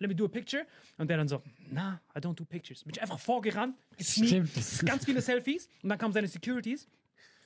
[0.00, 0.66] Let me do a picture.
[0.98, 2.82] Und der dann so, na, I don't do pictures.
[2.84, 4.48] Bin ich einfach vorgerannt, gesneakt,
[4.84, 5.68] ganz viele Selfies.
[5.82, 6.88] Und dann kamen seine Securities.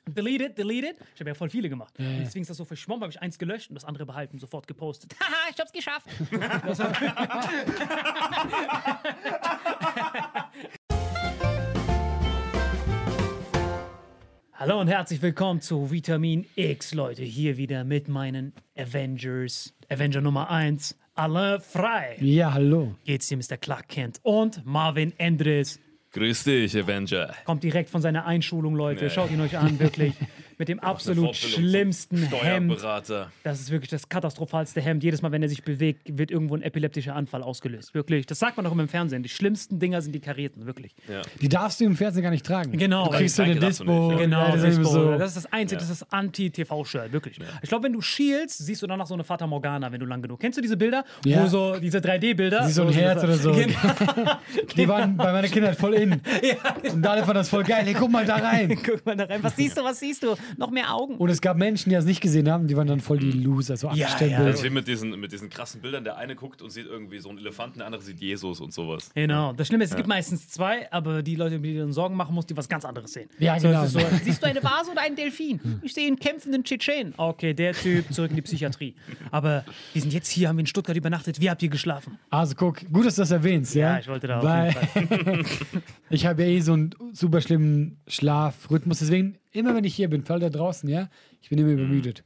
[0.07, 0.97] Deleted, deleted.
[1.15, 1.99] Ich habe ja voll viele gemacht.
[1.99, 4.67] Und deswegen ist das so verschwommen, habe ich eins gelöscht und das andere behalten, sofort
[4.67, 5.15] gepostet.
[5.21, 6.07] Haha, ich hab's geschafft.
[14.53, 17.23] Hallo und herzlich willkommen zu Vitamin X, Leute.
[17.23, 19.75] Hier wieder mit meinen Avengers.
[19.89, 22.17] Avenger Nummer 1, Alain Frey.
[22.21, 22.97] Ja, hallo.
[23.05, 23.57] Geht's dir, Mr.
[23.57, 24.19] Clark Kent?
[24.25, 25.79] Und Marvin Endres.
[26.11, 27.35] Grüß dich, Avenger.
[27.45, 29.09] Kommt direkt von seiner Einschulung, Leute.
[29.11, 30.15] Schaut ihn euch an, wirklich.
[30.59, 32.73] Mit dem absolut schlimmsten Hemd.
[32.73, 33.31] Steuerberater.
[33.43, 35.03] Das ist wirklich das katastrophalste Hemd.
[35.03, 37.95] Jedes Mal, wenn er sich bewegt, wird irgendwo ein epileptischer Anfall ausgelöst.
[37.95, 38.27] Wirklich.
[38.27, 39.23] Das sagt man auch immer im Fernsehen.
[39.23, 40.95] Die schlimmsten Dinger sind die karierten, wirklich.
[41.41, 42.73] Die darfst du im Fernsehen gar nicht tragen.
[42.77, 43.05] Genau.
[43.07, 44.13] Du kriegst so eine du Dispo.
[44.13, 44.19] ja.
[44.19, 45.13] Genau, Ja, das so.
[45.19, 47.39] das ist das Einzige, das ist das Anti-TV-Shirt, wirklich.
[47.63, 50.23] Ich glaube, wenn du schielst, siehst du danach so eine Fata Morgana, wenn du lang
[50.23, 50.41] genug.
[50.41, 51.05] Kennst du diese Bilder?
[51.25, 51.43] Ja.
[51.43, 52.67] Wo so diese 3D-Bilder.
[52.67, 53.53] Wie so ein Herz oder so.
[53.53, 53.75] Genau.
[54.77, 56.21] Die waren bei meiner Kindheit voll in.
[56.93, 57.85] Und alle fanden das voll geil.
[57.85, 58.79] Hey, guck mal da rein.
[58.85, 59.43] Guck mal da rein.
[59.43, 60.35] Was siehst du, was siehst du?
[60.57, 61.17] Noch mehr Augen.
[61.17, 63.77] Und es gab Menschen, die das nicht gesehen haben, die waren dann voll die Loser,
[63.77, 64.31] so Ja, abgestempelt.
[64.41, 64.45] ja.
[64.47, 66.05] Das ist wie mit diesen, mit diesen krassen Bildern.
[66.05, 69.11] Der eine guckt und sieht irgendwie so einen Elefanten, der andere sieht Jesus und sowas.
[69.15, 69.53] Genau.
[69.53, 72.51] Das Schlimme ist, es gibt meistens zwei, aber die Leute, die dann Sorgen machen musst,
[72.51, 73.29] die was ganz anderes sehen.
[73.39, 73.87] Ja, So, genau.
[73.87, 75.61] so, siehst du eine Vase oder einen Delfin?
[75.83, 77.15] Ich sehe einen kämpfenden Tschetschen.
[77.17, 78.95] Okay, der Typ, zurück in die Psychiatrie.
[79.31, 81.41] Aber wir sind jetzt hier, haben wir in Stuttgart übernachtet.
[81.41, 82.19] Wie habt ihr geschlafen?
[82.31, 83.95] Also guck, gut, dass du das erwähnst, ja?
[83.95, 85.45] Ja, ich wollte da auf Weil jeden
[86.11, 88.99] ich habe ja eh so einen super schlimmen Schlafrhythmus.
[89.01, 91.09] Deswegen, immer wenn ich hier bin, fall da draußen, ja,
[91.41, 92.23] ich bin immer übermüdet.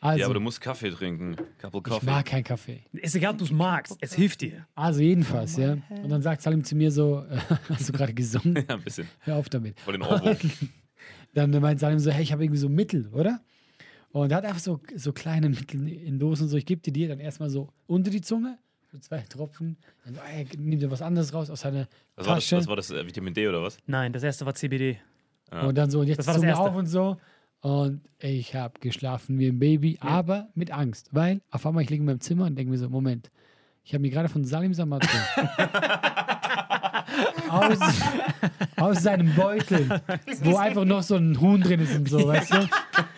[0.00, 1.34] Also, Ja, aber du musst Kaffee trinken.
[1.58, 2.06] Couple ich Coffee.
[2.06, 2.82] mag keinen Kaffee.
[2.92, 3.96] Ist egal, ob du es magst.
[4.00, 4.66] Es hilft dir.
[4.74, 5.78] Also jedenfalls, ja.
[5.88, 7.38] Und dann sagt Salim zu mir so, äh,
[7.68, 8.64] hast du gerade gesungen?
[8.68, 9.08] Ja, ein bisschen.
[9.20, 9.80] Hör auf damit.
[9.80, 10.36] Vor den Ohrwurm.
[11.34, 13.40] Dann meint Salim so, hey, ich habe irgendwie so Mittel, oder?
[14.10, 17.08] Und er hat einfach so, so kleine Mittel in Dosen so, ich gebe die dir
[17.08, 18.58] dann erstmal so unter die Zunge,
[18.90, 19.76] so zwei Tropfen.
[20.04, 22.56] Dann so, ey, nimm dir was anderes raus aus seiner Was war das, Tasche.
[22.56, 23.76] was war das äh, Vitamin D oder was?
[23.86, 24.98] Nein, das erste war CBD.
[25.50, 26.64] Und dann so, und jetzt Das war das Zunge Erste.
[26.64, 27.16] auf und so.
[27.60, 31.08] Und ich habe geschlafen wie ein Baby, aber mit Angst.
[31.12, 33.30] Weil auf einmal ich liege in meinem Zimmer und denke mir so, Moment,
[33.84, 35.08] ich habe mir gerade von Salim Samato
[37.48, 37.78] aus,
[38.76, 40.00] aus seinem Beutel,
[40.42, 42.68] wo einfach noch so ein Huhn drin ist und so, weißt du?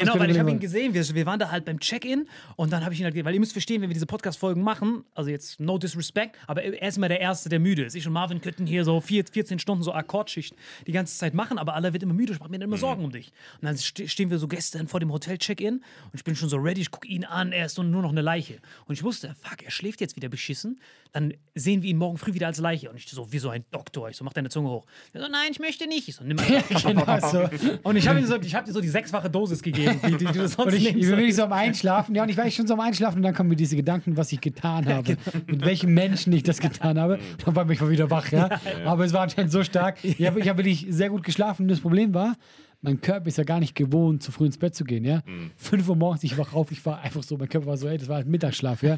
[0.00, 2.84] Genau, weil ich habe ihn gesehen, wir, wir waren da halt beim Check-in und dann
[2.84, 5.60] habe ich ihn halt, weil ihr müsst verstehen, wenn wir diese Podcast-Folgen machen, also jetzt
[5.60, 7.94] no disrespect, aber er ist immer der Erste, der müde ist.
[7.94, 10.54] Ich und Marvin könnten hier so vier, 14 Stunden so Akkordschicht
[10.86, 13.04] die ganze Zeit machen, aber aller wird immer müde, ich mache mir dann immer Sorgen
[13.04, 13.32] um dich.
[13.60, 16.56] Und dann ste stehen wir so gestern vor dem Hotel-Check-in und ich bin schon so
[16.56, 18.58] ready, ich gucke ihn an, er ist so nur noch eine Leiche.
[18.86, 20.80] Und ich wusste, fuck, er schläft jetzt wieder beschissen,
[21.12, 22.90] dann sehen wir ihn morgen früh wieder als Leiche.
[22.90, 24.86] Und ich so, wie so ein Doktor, ich so, mach deine Zunge hoch.
[25.12, 26.08] Er so, nein, ich möchte nicht.
[26.08, 26.46] Ich so, nimm mal.
[26.68, 27.48] genau so.
[27.82, 30.24] Und ich habe ihm so, ich habe dir so die sechsfache Dosis gegeben, die, die,
[30.24, 32.14] die du sonst Und ich, ich bin wirklich so am Einschlafen.
[32.14, 34.32] Ja, und ich war schon so am Einschlafen und dann kommen mir diese Gedanken, was
[34.32, 35.16] ich getan habe.
[35.46, 37.18] Mit welchen Menschen ich das getan habe.
[37.44, 38.48] Dann war ich mal wieder wach, ja.
[38.84, 39.98] Aber es war anscheinend so stark.
[40.02, 41.62] Ich habe ich hab wirklich sehr gut geschlafen.
[41.62, 42.36] Und das Problem war,
[42.82, 45.22] mein Körper ist ja gar nicht gewohnt, zu früh ins Bett zu gehen, ja.
[45.56, 47.98] Fünf Uhr morgens, ich wach auf, ich war einfach so, mein Körper war so, ey,
[47.98, 48.96] das war halt Mittagsschlaf, ja.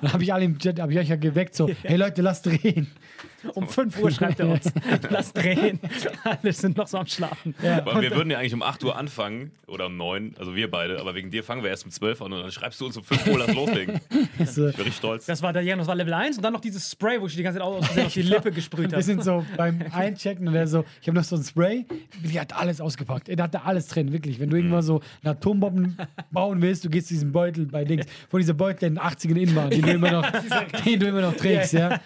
[0.00, 2.46] Dann habe ich alle im Chat, habe ich euch ja geweckt, so, hey Leute, lasst
[2.46, 2.86] drehen.
[3.54, 4.72] Um 5 Uhr schreibt er uns.
[5.10, 5.78] Lass drehen.
[6.24, 7.54] Alle sind noch so am Schlafen.
[7.60, 11.00] Weil wir würden ja eigentlich um 8 Uhr anfangen oder um 9, also wir beide,
[11.00, 13.04] aber wegen dir fangen wir erst um 12 an und dann schreibst du uns um
[13.04, 14.00] 5 Uhr, lass loslegen.
[14.38, 15.26] Ich bin richtig stolz.
[15.26, 17.36] Das war der Jan, das war Level 1 und dann noch dieses Spray, wo ich
[17.36, 19.02] die ganze Zeit aus auf die Lippe gesprüht wir habe.
[19.02, 21.86] sind so beim Einchecken und er so, ich habe noch so ein Spray,
[22.22, 23.28] die hat alles ausgepackt.
[23.28, 24.38] Er hatte alles drin, wirklich.
[24.40, 25.96] Wenn du irgendwann so eine Atombomben
[26.30, 29.36] bauen willst, du gehst zu diesem Beutel bei Dings, wo diese Beutel in den 80ern
[29.36, 30.30] in waren, den du immer noch,
[30.84, 32.00] den du immer noch trägst, ja.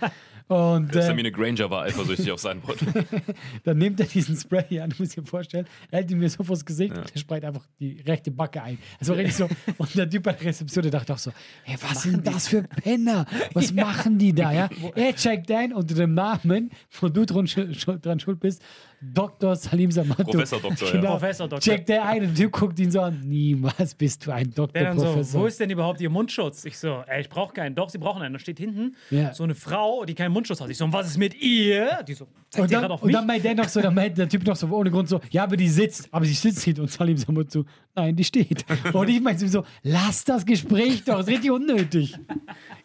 [0.48, 2.88] Und äh, Hermine Granger war eifersüchtig auf seinen Beutel.
[3.64, 6.42] dann nimmt er diesen Spray an, du musst dir vorstellen, er hält ihn mir so
[6.42, 8.78] vors Gesicht und er spreit einfach die rechte Backe ein.
[9.00, 9.48] War richtig so.
[9.78, 11.32] Und der Typ an der Rezeption, der dachte auch so,
[11.64, 13.26] hey, was sind das für Penner?
[13.52, 14.70] Was machen die da, ja?
[14.94, 16.70] Er checkt ein unter dem Namen,
[17.00, 18.62] wo du dran schuld bist,
[19.00, 19.54] Dr.
[19.56, 20.24] Salim Samato.
[20.24, 20.92] Professor Doktor, ja.
[20.92, 21.10] genau.
[21.12, 21.72] Professor Doktor.
[21.72, 24.66] Checkt der ein und der Typ guckt ihn so an, niemals bist du ein Der
[24.66, 25.40] dann so, Doktorprofessor.
[25.40, 26.64] wo ist denn überhaupt Ihr Mundschutz?
[26.64, 27.74] Ich so, ey, ich brauche keinen.
[27.74, 28.34] Doch, Sie brauchen einen.
[28.34, 29.32] Da steht hinten Ja.
[29.34, 30.68] so eine Frau, die keinen Mundschutz hat.
[30.70, 32.02] Ich so, und was ist mit ihr?
[32.08, 33.16] Die so, zeigt und dann, auf und mich.
[33.16, 35.44] dann meint der noch so, dann meint der Typ noch so ohne Grund so, ja,
[35.44, 38.64] aber die sitzt, aber sie sitzt nicht und Salim Samato, nein, die steht.
[38.92, 42.14] Und ich meinte so, lass das Gespräch doch, ist richtig unnötig.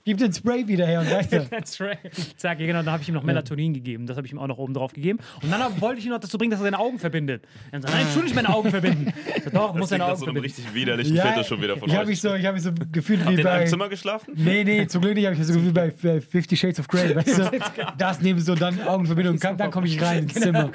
[0.06, 1.46] Gib den Spray wieder her und weiter.
[1.50, 1.98] That's right.
[2.36, 4.06] Zack, ja, genau, da habe ich ihm noch Melatonin gegeben.
[4.06, 5.20] Das habe ich ihm auch noch oben drauf gegeben.
[5.42, 7.46] Und dann hab- wollte ich ihn noch dazu bringen, dass er seine Augen verbindet.
[7.72, 9.14] Dann sagt nein, ich will nicht meine Augen verbinden.
[9.38, 10.46] Ich so, doch, muss Das seine Augen so verbinden.
[10.46, 12.10] richtig widerlichen Filter schon wieder von ich habe euch.
[12.10, 13.52] mich so, ich habe mich so gefühlt wie Habt ihr in bei.
[13.52, 14.34] einem Zimmer geschlafen?
[14.36, 17.16] Nee, nee, zum Glück nicht, habe ich so gefühlt bei bei Fifty Shades of Grey,
[17.16, 17.52] weißt du?
[17.98, 20.72] Das nehmen so dann Augenverbindung, kann, dann komme ich rein ins Zimmer.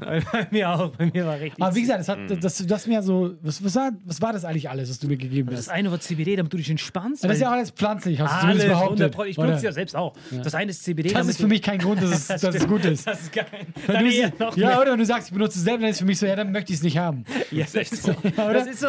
[0.00, 1.62] Bei mir auch, bei mir war richtig.
[1.62, 4.44] Aber wie gesagt, das, hat, das, das mir so, was, was, war, was war das
[4.44, 5.68] eigentlich alles, was du mir gegeben das hast?
[5.70, 7.24] eine war CBD, damit du dich entspannst.
[7.24, 9.14] Das ist ja auch alles pflanzlich, hast du alles behauptet.
[9.16, 9.24] 100%.
[9.26, 10.12] Ich benutze es ja selbst auch.
[10.44, 11.12] Das eine ist CBD.
[11.12, 13.06] Das ist für mich kein Grund, dass es, dass es gut ist.
[13.06, 13.46] Das ist geil.
[13.86, 14.10] Wenn Dann du,
[14.60, 14.80] ja, mehr.
[14.80, 14.92] oder?
[14.92, 16.52] Und du sagst, ich benutze es selber, dann ist es für mich so, ja, dann
[16.52, 17.24] möchte ich es nicht haben.
[17.50, 18.14] Ja, das ist so.
[18.36, 18.88] Das ist so.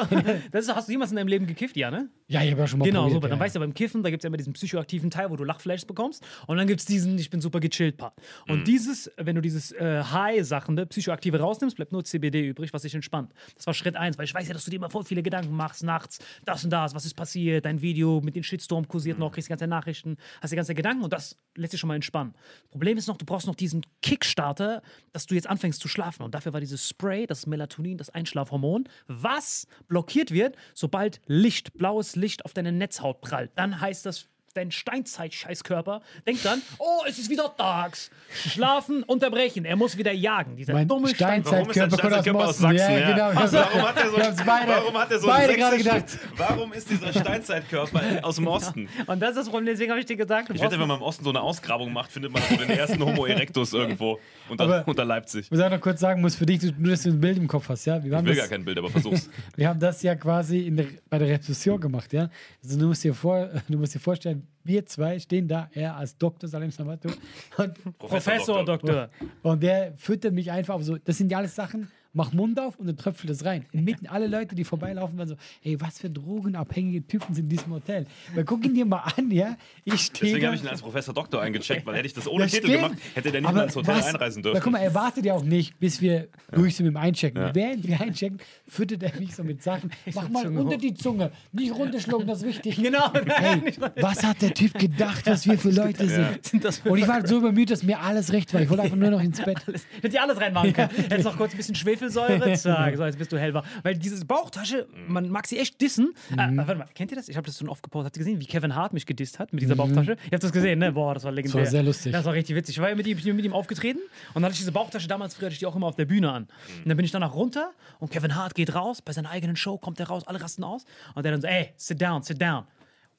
[0.52, 0.76] Das ist.
[0.76, 2.10] Hast du jemals in deinem Leben gekifft, ja, ne?
[2.28, 3.16] Ja, ich habe ja schon mal Genau, probiert.
[3.16, 3.30] super.
[3.30, 3.44] Dann ja.
[3.46, 5.86] weißt du, beim Kiffen, da gibt es ja immer diesen psychoaktiven Teil, wo du Lachflashs
[5.86, 6.24] bekommst.
[6.48, 8.14] Und dann gibt es diesen, ich bin super gechillt Part.
[8.48, 8.64] Und Mhm.
[8.66, 12.94] dieses, wenn du dieses äh, High-Sachen, ne, psychoaktive rausnimmst, bleibt nur CBD übrig, was dich
[12.94, 13.32] entspannt.
[13.56, 15.56] Das war Schritt eins, weil ich weiß ja, dass du dir immer voll viele Gedanken
[15.56, 19.32] machst, nachts, das und das, was ist passiert, dein Video mit den Shitstorm kursiert noch,
[19.32, 22.34] kriegst die ganze Nachrichten, hast die ganze Gedanken und das lässt dich schon mal entspannen.
[22.70, 24.82] Problem ist noch, du brauchst noch diesen Kickstarter,
[25.14, 26.24] dass du jetzt anfängst zu schlafen.
[26.24, 32.16] Und dafür war dieses Spray, das Melatonin, das Einschlafhormon, was blockiert wird, sobald Licht, blaues
[32.16, 33.52] Licht auf deine Netzhaut prallt.
[33.56, 38.10] Dann heißt das, dein Steinzeit-Scheißkörper denkt dann, oh, es ist wieder tags.
[38.34, 39.66] Schlafen, unterbrechen.
[39.66, 40.56] Er muss wieder jagen.
[40.56, 41.54] Dieser Mein dumme Steinzeit.
[41.54, 42.62] Warum ist dein Steinzeitkörper aus Steinzeitkörper dem aus Osten.
[42.62, 43.00] Sachsen?
[43.00, 43.40] Ja, genau.
[43.42, 45.78] Also, warum hat er so, beide- warum hat er so beide einen gerade
[46.08, 48.90] sächsischen- Warum ist dieser Steinzeitkörper aus dem Osten?
[49.08, 51.04] Und das ist das Problem, deswegen habe ich dir gesagt, Ich wette, wenn man im
[51.04, 54.84] Osten so eine Ausgrabung macht, findet man so den ersten Homo erectus irgendwo unter, Aber-
[54.88, 55.50] unter Leipzig.
[55.52, 57.38] Was ich auch noch kurz sagen muss, für dich, du- nur dass du ein Bild
[57.38, 58.02] im Kopf hast, ja?
[58.04, 59.30] Wir Ich haben, will das, gar kein Bild, aber versuch's.
[59.56, 62.30] wir haben das ja quasi in der, bei der Rezeption gemacht, ja?
[62.64, 66.18] Also du musst dir, vor, du musst dir vorstellen, wir zwei stehen da, er als
[66.18, 66.50] Dr.
[66.50, 67.10] Salim Samato
[67.58, 69.10] und, Professor, Doktor.
[69.42, 72.78] und der füttert mich einfach auf so, das sind ja alles Sachen, mach Mund auf
[72.80, 73.66] und dann tröpfelt das rein.
[73.74, 77.50] Und mitten alle Leute, die vorbeilaufen, waren so, ey, was für drogenabhängige Typen sind in
[77.50, 78.06] diesem Hotel?
[78.36, 79.56] Weil guck ihn dir mal an, ja?
[79.86, 82.44] Ich stehe Deswegen habe ich ihn als Professor Doktor eingecheckt, weil hätte ich das ohne
[82.46, 82.84] Das Titel stimmt.
[82.84, 84.64] gemacht, hätte der nicht mal ins Hotel was- einreisen Na, dürfen.
[84.64, 87.42] guck mal, er wartet ja auch nicht, bis wir durch sind mit dem Einchecken.
[87.42, 87.56] Ja.
[87.56, 89.92] Während wir einchecken, füttert er mich so mit Sachen.
[90.14, 90.80] Mach mal Zunge unter hoch.
[90.82, 91.32] die Zunge.
[91.52, 92.78] Nicht runterschlucken, das ist wichtig.
[92.92, 93.12] Genau.
[93.14, 93.62] Hey,
[94.02, 96.44] was hat der Typ gedacht, was wir für Leute sind?
[96.46, 98.62] Sind das Und ich war so bemüht, dass mir alles recht war.
[98.62, 99.60] Ich wollte einfach nur noch ins Bett.
[99.66, 100.90] Hätte ich alles reinmachen können.
[100.90, 103.64] Hättest noch kurz ein bisschen Schwefel Schwefelsäure, zack, so, jetzt bist du hellwach.
[103.84, 105.14] Weil diese Bauchtasche, Mhm.
[105.14, 106.14] man mag sie echt dissen.
[106.32, 107.30] Äh, warte mal, kennt ihr das?
[107.30, 108.08] Ich habe das schon oft gepostet.
[108.08, 110.12] Habt ihr gesehen, wie Kevin Hart mich gedisst hat mit dieser Bauchtasche?
[110.12, 110.92] Ihr habt das gesehen, ne?
[110.92, 111.66] Boah, das war legendär.
[111.66, 112.12] sehr lustig.
[112.12, 112.76] Das war richtig witzig.
[112.78, 114.72] Ich war ja mit ihm, ich bin mit ihm aufgetreten und dann hatte ich diese
[114.72, 116.44] Bauchtasche damals früher hatte ich die auch immer auf der Bühne an.
[116.44, 119.78] Und dann bin ich danach runter und Kevin Hart geht raus, bei seiner eigenen Show
[119.78, 122.64] kommt er raus, alle rasten aus und der dann so, ey, sit down, sit down.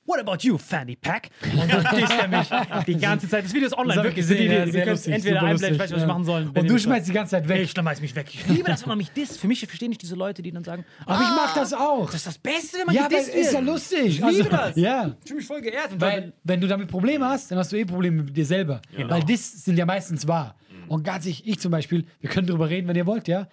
[0.05, 1.29] What about you, Fanny Pack?
[1.43, 2.49] Und dann disst er mich
[2.87, 3.45] die ganze Zeit.
[3.45, 4.17] Das Video ist online, wirklich.
[4.27, 6.07] gesehen, Die- ja, die- sehr die können entweder einblenden, ich weiß nicht, was lustig, ich
[6.09, 6.43] machen soll.
[6.55, 6.61] ja.
[6.61, 7.61] Und du schmeißt die ganze Zeit weg.
[7.63, 8.27] Ich schmeiß mich weg.
[8.33, 9.39] Ich liebe das, wenn man mich disst.
[9.39, 12.07] Für mich verstehen nicht diese Leute, die dann sagen, Aber ich mag das auch.
[12.07, 13.71] das ist das Beste, wenn man Ja, weil gedisst ist ja wird.
[13.71, 14.07] lustig.
[14.21, 14.75] Ich liebe das.
[14.77, 15.15] Ja.
[15.23, 15.93] Ich fühle mich voll geehrt.
[15.93, 18.83] Und Weil, wenn du damit Probleme hast, dann hast du eh Probleme mit dir selber.
[19.07, 20.57] Weil das sind ja meistens wahr.
[20.89, 23.47] Und ganz ich, ich zum Beispiel, wir können drüber reden, wenn ihr wollt, ja.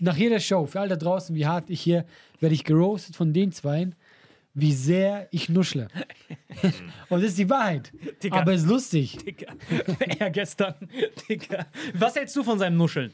[0.00, 2.04] Nach jeder Show, für alle da draußen, wie hart ich hier,
[2.40, 3.94] werde ich geroastet von den Zweien,
[4.54, 5.88] wie sehr ich nuschle.
[7.08, 7.92] Und das ist die Wahrheit.
[8.22, 8.38] Digga.
[8.38, 9.18] Aber es ist lustig.
[9.18, 9.52] Digga.
[10.18, 10.74] Er gestern.
[11.28, 11.66] Digga.
[11.94, 13.12] Was hältst du von seinem Nuscheln?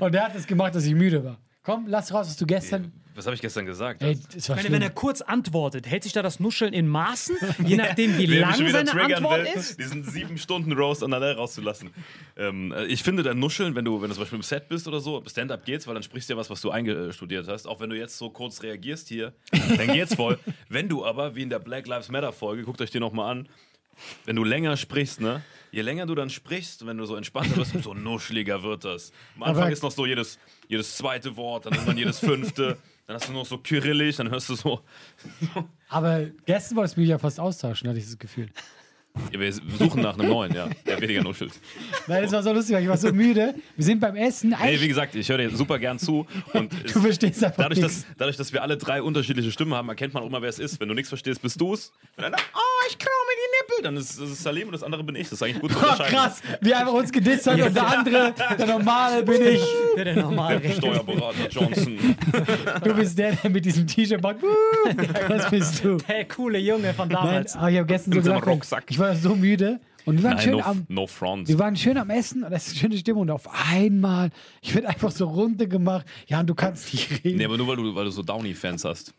[0.00, 1.38] Und er hat es gemacht, dass ich müde war.
[1.66, 2.92] Komm, lass raus, was du gestern.
[3.16, 4.00] Was habe ich gestern gesagt?
[4.00, 4.72] Ey, das war Ich meine, schlimm.
[4.74, 8.54] wenn er kurz antwortet, hält sich da das Nuscheln in Maßen, je nachdem, wie lang
[8.70, 9.76] seine Antwort will, ist?
[9.76, 11.90] diesen sieben Stunden Roast an der rauszulassen.
[12.36, 14.86] Ähm, äh, ich finde dann Nuscheln, wenn du, wenn du zum Beispiel im Set bist
[14.86, 17.66] oder so, Stand-up geht's, weil dann sprichst du ja was, was du eingestudiert hast.
[17.66, 20.38] Auch wenn du jetzt so kurz reagierst hier, dann geht's voll.
[20.68, 23.48] wenn du aber, wie in der Black Lives Matter Folge, guckt euch die nochmal an,
[24.24, 25.42] wenn du länger sprichst, ne?
[25.72, 29.12] Je länger du dann sprichst, wenn du so entspannter bist, umso nuscheliger wird das.
[29.36, 30.38] Am Anfang Aber- ist noch so jedes,
[30.68, 32.78] jedes zweite Wort, dann irgendwann jedes fünfte.
[33.06, 34.80] Dann hast du noch so kyrillisch, dann hörst du so.
[35.88, 38.48] Aber gestern wolltest du mich ja fast austauschen, hatte ich das Gefühl.
[39.32, 41.52] Ja, wir suchen nach einem neuen, ja, der weniger nuschelt.
[42.06, 43.54] Nein, das war so lustig, weil ich war so müde.
[43.74, 44.54] Wir sind beim Essen.
[44.62, 46.26] Nee, wie gesagt, ich höre dir super gern zu.
[46.52, 48.02] Und du verstehst einfach dadurch, nichts.
[48.04, 50.58] dass, dadurch, dass wir alle drei unterschiedliche Stimmen haben, erkennt man auch immer, wer es
[50.58, 50.80] ist.
[50.80, 51.92] Wenn du nichts verstehst, bist du es.
[52.16, 52.58] Wenn einer, oh,
[53.76, 55.24] Nippel, dann ist es Salim und das andere bin ich.
[55.28, 56.12] Das ist eigentlich gut zu Oh, unterscheiden.
[56.14, 59.62] krass, wie einfach uns gedisst hat und der andere, der normale bin ich.
[59.96, 60.76] Der, der normal redet.
[60.78, 61.98] Steuerberater Johnson.
[62.84, 64.36] Du bist der, der mit diesem T-Shirt macht.
[65.28, 65.96] Das bist du.
[65.98, 67.56] Der coole Junge von Nein, damals.
[67.56, 68.84] aber ich habe gestern so gesagt, Rucksack.
[68.88, 71.96] ich war so müde und wir waren Nein, schön no, am no wir waren schön
[71.98, 74.30] am Essen und das ist eine schöne Stimmung und auf einmal,
[74.62, 76.06] ich werde einfach so runtergemacht.
[76.28, 77.38] Ja, und du kannst nicht reden.
[77.38, 79.12] Nee, aber nur weil du, weil du so Downy-Fans hast.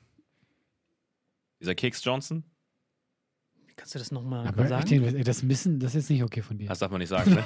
[1.59, 2.43] Dieser Keks Johnson?
[3.77, 4.89] Kannst du das nochmal aber ich sagen?
[4.89, 6.67] denke, das Missen, das ist nicht okay von dir.
[6.67, 7.43] Das darf man nicht sagen, ne?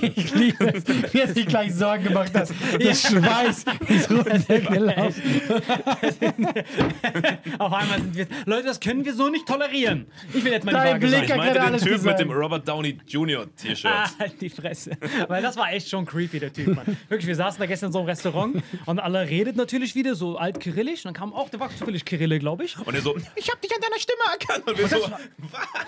[0.00, 2.48] Ich liebe es, wie er sich gleich Sorgen gemacht hat.
[2.80, 5.22] Der Schweiß ist runtergelaufen.
[7.58, 8.26] Auf einmal sind wir.
[8.46, 10.06] Leute, das können wir so nicht tolerieren.
[10.32, 11.24] Ich will jetzt mal die Blick sagen.
[11.24, 12.18] Ich meinte den alles Typ gesagt.
[12.18, 13.46] mit dem Robert Downey Jr.
[13.54, 13.90] T-Shirt.
[13.92, 14.92] Ah, halt die Fresse.
[15.28, 16.96] Weil das war echt schon creepy, der Typ, Mann.
[17.08, 20.38] Wirklich, wir saßen da gestern in so einem Restaurant und alle redet natürlich wieder so
[20.38, 21.00] alt Kyrillisch.
[21.04, 22.78] Und dann kam auch, der war zufällig Kyrille, glaube ich.
[22.78, 24.66] Und er so, ich hab dich an deiner Stimme erkannt.
[24.66, 25.08] Und wir so,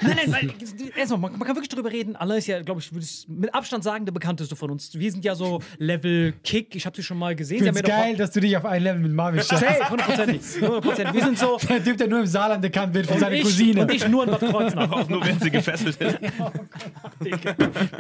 [0.01, 0.51] Nein, nein, weil,
[0.97, 2.17] erstmal, man, man kann wirklich drüber reden.
[2.17, 4.95] Allah ist ja, glaube ich, würde ich mit Abstand sagen, der bekannteste von uns.
[4.95, 6.75] Wir sind ja so Level Kick.
[6.75, 7.63] Ich habe sie schon mal gesehen.
[7.63, 9.65] Ich haben finde geil, dass du dich auf ein Level mit Marvin stellst.
[9.65, 10.41] Safe, hundertprozentig.
[10.61, 11.15] hundertprozentig.
[11.15, 11.59] Wir sind so.
[11.69, 13.83] Der Typ, der nur im Saarland bekannt wird von seiner ich, Cousine.
[13.83, 14.91] und ich nur in Bad Kreuznach.
[14.97, 16.19] auch nur wenn sie gefesselt ist.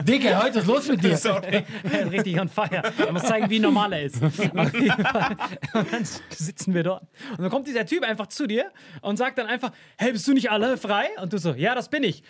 [0.04, 1.16] Digga, heute ist los mit dir.
[1.16, 1.64] Sorry.
[1.82, 2.82] Ist richtig on fire.
[2.98, 4.22] Er muss zeigen, wie normal er ist.
[4.22, 7.02] Und dann sitzen wir dort.
[7.32, 8.70] Und dann kommt dieser Typ einfach zu dir
[9.02, 11.10] und sagt dann einfach: Hey, bist du nicht alle frei?
[11.20, 12.22] Und du so: Ja, das bin ich.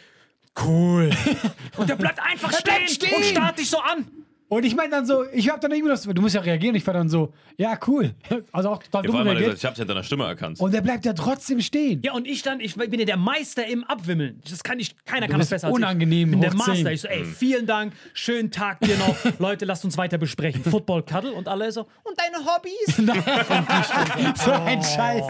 [0.60, 1.10] Cool.
[1.76, 3.14] Und der bleibt einfach stehen, bleibt stehen.
[3.14, 4.25] und starrt dich so an.
[4.48, 6.76] Und ich meine dann so, ich habe dann irgendwie das, du musst ja reagieren.
[6.76, 8.14] Ich war dann so, ja, cool.
[8.52, 10.60] Also auch total Ja, dumm gesagt, ich hab dich an deiner Stimme erkannt.
[10.60, 12.00] Und der bleibt ja trotzdem stehen.
[12.04, 14.40] Ja, und ich dann, ich bin ja der Meister im Abwimmeln.
[14.48, 16.50] Das kann ich, keiner kann das besser unangenehm als ich.
[16.52, 16.74] Ich bin der.
[16.74, 16.92] Master.
[16.92, 19.16] Ich so, ey, vielen Dank, schönen Tag dir noch.
[19.38, 20.62] Leute, lasst uns weiter besprechen.
[20.64, 22.96] Football Cuddle und alle so, und deine Hobbys?
[24.44, 25.24] So ein Scheiß.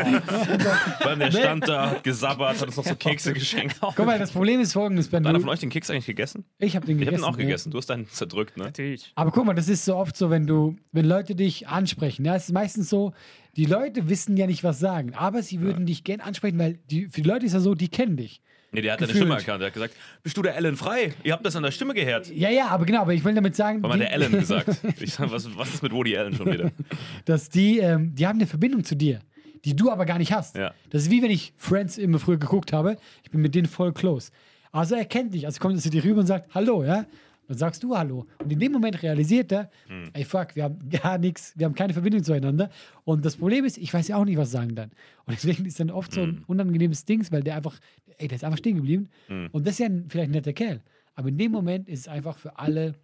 [1.01, 3.77] Allem der stand da, hat gesabbert, hat uns noch so Kekse geschenkt.
[3.81, 5.25] Guck mal, das Problem ist folgendes, Ben.
[5.25, 6.45] Hat einer Du, von euch den Keks eigentlich gegessen?
[6.59, 7.23] ich habe den Ich hab gegessen.
[7.23, 7.45] den auch ja.
[7.45, 7.71] gegessen.
[7.71, 8.65] Du hast deinen zerdrückt, ne?
[8.65, 9.06] Natürlich.
[9.15, 12.25] Aber guck mal, das ist so oft so, wenn du, wenn Leute dich ansprechen.
[12.25, 13.13] Ja, es ist meistens so,
[13.57, 17.07] die Leute wissen ja nicht, was sagen, aber sie würden dich gern ansprechen, weil die,
[17.07, 18.43] für die Leute ist ja so, die kennen dich.
[18.73, 19.13] Nee, der hat deine.
[19.13, 19.61] Stimme erkannt.
[19.61, 21.15] Der hat gesagt, bist du der Alan Frei?
[21.25, 22.29] Ihr habt das an der Stimme gehört.
[22.31, 24.69] Ja, ja, aber genau, aber ich will damit sagen, mal die, der Alan gesagt.
[25.01, 26.71] Ich sag, was, was ist mit Woody Allen schon wieder?
[27.25, 29.21] dass die, ähm, die haben eine Verbindung zu dir,
[29.65, 30.57] die du aber gar nicht hast.
[30.57, 30.75] Ja.
[30.91, 32.99] Das ist wie wenn ich Friends immer früher geguckt habe.
[33.23, 34.31] Ich bin mit denen voll close.
[34.73, 35.47] Also er kennt dich.
[35.47, 37.07] Also kommt er zu dir rüber und sagt Hallo, ja?
[37.49, 38.27] Dann sagst du Hallo.
[38.43, 40.11] Und in dem Moment realisiert er, Hm.
[40.13, 42.71] ey fuck, wir haben gar nichts, wir haben keine Verbindung zueinander.
[43.05, 44.91] Und das Problem ist, ich weiß ja auch nicht, was sagen dann.
[45.27, 46.29] Und deswegen ist dann oft so Hm.
[46.31, 47.79] ein unangenehmes Ding, weil der einfach,
[48.19, 49.09] ey, der ist einfach stehen geblieben.
[49.53, 50.81] Und das ist ja ein, vielleicht ein netter Kerl.
[51.15, 52.95] Aber in dem Moment ist es einfach für alle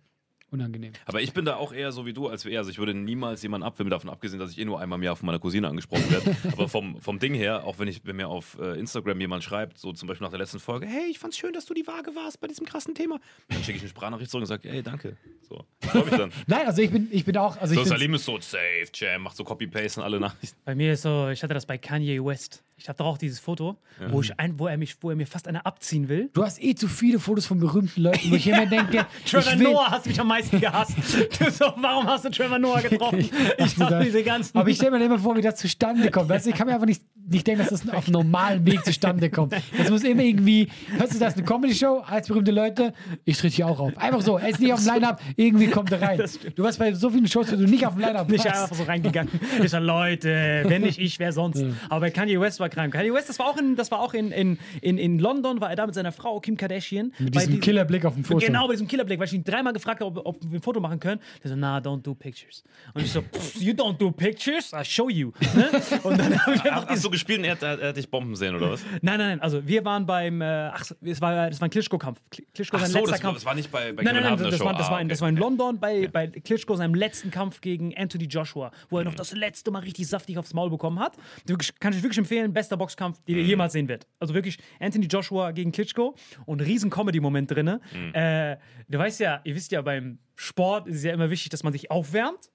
[0.52, 0.92] unangenehm.
[1.06, 2.58] Aber ich bin da auch eher so wie du, als er.
[2.58, 5.16] Also ich würde niemals jemanden abfilmen, davon abgesehen, dass ich eh nur einmal im Jahr
[5.16, 6.36] von meiner Cousine angesprochen werde.
[6.52, 9.78] Aber vom, vom Ding her, auch wenn ich wenn mir auf äh, Instagram jemand schreibt,
[9.78, 12.14] so zum Beispiel nach der letzten Folge, hey, ich fand's schön, dass du die Waage
[12.14, 13.18] warst bei diesem krassen Thema,
[13.48, 15.16] dann schicke ich eine Sprachnachricht zurück und sage, hey, danke.
[15.48, 16.32] So, freue mich dann.
[16.46, 17.56] Nein, also ich bin, ich bin auch.
[17.56, 20.58] Also So, Salim ist so safe, Jam, macht so Copy-Paste und alle Nachrichten.
[20.64, 22.62] Bei mir ist so, ich hatte das bei Kanye West.
[22.82, 23.76] Ich habe doch auch dieses Foto,
[24.08, 26.30] wo, ich ein, wo, er mich, wo er mir fast eine abziehen will.
[26.32, 29.58] Du hast eh zu viele Fotos von berühmten Leuten, wo ich immer denke, Trevor ich
[29.60, 30.96] will, Noah hast mich am meisten gehasst.
[31.52, 33.30] So, warum hast du Trevor Noah getroffen?
[33.58, 34.56] Ich habe diese ganzen.
[34.58, 36.28] Aber ich stelle mir immer vor, wie das zustande kommt.
[36.28, 39.30] Weißt ich kann mir einfach nicht, nicht denken, dass das auf einem normalen Weg zustande
[39.30, 39.54] kommt.
[39.76, 42.92] Das muss immer irgendwie, hörst du das, eine Comedy-Show als berühmte Leute?
[43.24, 43.96] Ich tritt hier auch auf.
[43.98, 46.22] Einfach so, er ist nicht auf dem Line-Up, irgendwie kommt er rein.
[46.54, 48.84] Du warst bei so vielen Shows, wo du nicht auf dem Line-Up nicht einfach so
[48.84, 49.30] reingegangen.
[49.62, 51.64] Ich sag, Leute, wenn nicht ich, wer sonst?
[51.88, 52.92] Aber bei Kanye West war krank.
[52.92, 55.70] Kanye West, das war auch in, das war auch in, in, in, in London, war
[55.70, 57.12] er da mit seiner Frau Kim Kardashian.
[57.18, 58.44] Mit Bei diesem die- Killerblick auf dem Foto.
[58.44, 60.80] Genau, bei diesem Killerblick, weil ich ihn dreimal gefragt habe, ob, ob wir ein Foto
[60.80, 61.20] machen können.
[61.42, 62.62] Der so, nah, don't do pictures.
[62.94, 64.72] Und ich so, "Pff, you don't do pictures?
[64.72, 65.32] I show you.
[65.54, 65.68] Ne?
[66.02, 68.54] Und dann habe ich einfach du gespielt und er, hat- er hat dich bomben sehen,
[68.54, 68.82] oder was?
[69.00, 69.40] Nein, nein, nein.
[69.40, 72.20] Also wir waren beim, äh, ach, es war, das war ein Klitschko-Kampf.
[72.32, 73.34] Kli- Klitschko Ach sein so, letzter das, Kampf.
[73.36, 74.64] das war nicht bei, bei Nein, nein, nein, das, Show.
[74.64, 75.12] war, das, Ah, war in, okay.
[75.12, 79.04] das war in London bei, bei Klitschko seinem letzten Kampf gegen Anthony Joshua, wo er
[79.04, 81.16] noch das letzte Mal richtig saftig aufs Maul bekommen hat.
[81.46, 84.06] Wirklich, kann ich wirklich empfehlen, bester Boxkampf, den ihr jemals sehen werdet.
[84.18, 86.14] Also wirklich Anthony Joshua gegen Klitschko
[86.46, 87.80] und riesen Comedy-Moment drin.
[88.12, 88.56] Äh,
[88.88, 91.72] du weißt ja, ihr wisst ja, beim Sport ist es ja immer wichtig, dass man
[91.72, 92.50] sich aufwärmt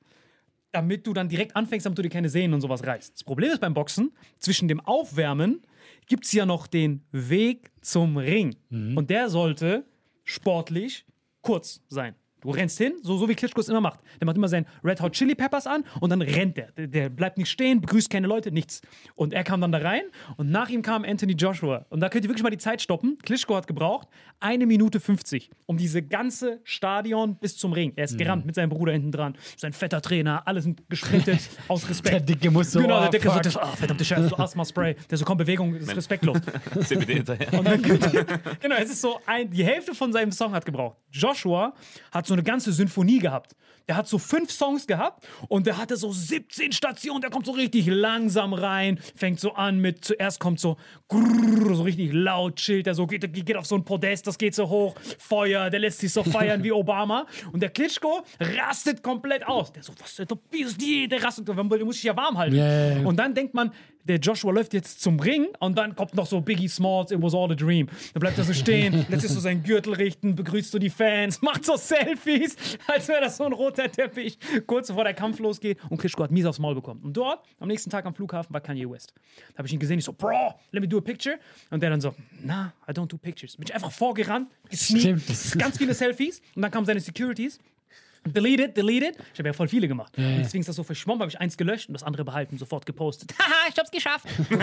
[0.78, 3.16] damit du dann direkt anfängst, damit du dir keine Sehnen und sowas reißt.
[3.16, 5.64] Das Problem ist beim Boxen, zwischen dem Aufwärmen
[6.06, 8.56] gibt es ja noch den Weg zum Ring.
[8.96, 9.86] Und der sollte
[10.24, 11.06] sportlich
[11.42, 12.14] kurz sein.
[12.42, 14.00] Du rennst hin, so, so wie Klitschko es immer macht.
[14.20, 16.72] Der macht immer seinen Red Hot Chili Peppers an und dann rennt der.
[16.74, 18.82] Der, der bleibt nicht stehen, begrüßt keine Leute, nichts.
[19.16, 20.04] Und er kam dann da rein
[20.38, 21.86] und nach ihm kam Anthony Joshua.
[21.90, 23.18] Und da könnt ihr wirklich mal die Zeit stoppen.
[23.24, 24.08] Klitschko hat gebraucht
[24.40, 27.94] eine Minute 50, um diese ganze Stadion bis zum Ring.
[27.96, 29.36] Er ist gerannt mit seinem Bruder hinten dran.
[29.56, 32.14] Sein fetter Trainer, alle sind gesprintet aus Respekt.
[32.14, 33.44] Der Dicke muss so, Genau, der oh, Dicke so, fuck.
[33.44, 34.96] das, oh, verdammte Scheiße, so Asthma-Spray.
[35.10, 36.38] Der so, komm, Bewegung ist respektlos.
[36.82, 37.54] CBD hinterher.
[37.54, 40.98] Und dann, genau, es ist so, ein, die Hälfte von seinem Song hat gebraucht.
[41.12, 41.74] Joshua
[42.12, 43.56] hat so eine ganze Symphonie gehabt.
[43.88, 47.22] Der hat so fünf Songs gehabt und der hatte so 17 Stationen.
[47.22, 50.78] Der kommt so richtig langsam rein, fängt so an mit, zuerst kommt so
[51.08, 54.56] grrr, so richtig laut, chillt er so, geht, geht auf so ein Podest, das geht
[54.56, 57.26] so hoch, Feuer, der lässt sich so feiern wie Obama.
[57.52, 59.72] Und der Klitschko rastet komplett aus.
[59.72, 62.56] Der so, was, der ist die, der rastet, der muss sich ja warm halten.
[62.56, 63.08] Ja.
[63.08, 63.72] Und dann denkt man,
[64.08, 67.34] der Joshua läuft jetzt zum Ring und dann kommt noch so Biggie Smalls, it was
[67.34, 67.88] all a dream.
[68.14, 71.42] Dann bleibt er so stehen, lässt sich so seinen Gürtel richten, begrüßt so die Fans,
[71.42, 72.56] macht so Selfies,
[72.88, 73.54] als wäre das so ein
[73.88, 77.02] roter Teppich, kurz bevor der Kampf losgeht und Klitschko hat mies aufs Maul bekommen.
[77.04, 79.14] Und dort, am nächsten Tag am Flughafen, war Kanye West.
[79.54, 81.40] Da habe ich ihn gesehen, ich so, Bro, let me do a picture.
[81.70, 82.14] Und der dann so,
[82.44, 83.56] nah, I don't do pictures.
[83.58, 87.60] Bin ich einfach vorgerannt, gesneakt, ganz viele Selfies und dann kamen seine Securities.
[88.26, 89.16] Deleted, deleted.
[89.34, 90.14] Ich habe ja voll viele gemacht.
[90.18, 92.86] Und deswegen ist das so verschwommen, habe ich eins gelöscht und das andere behalten, sofort
[92.86, 93.34] gepostet.
[93.40, 94.26] Haha, ich hab's geschafft.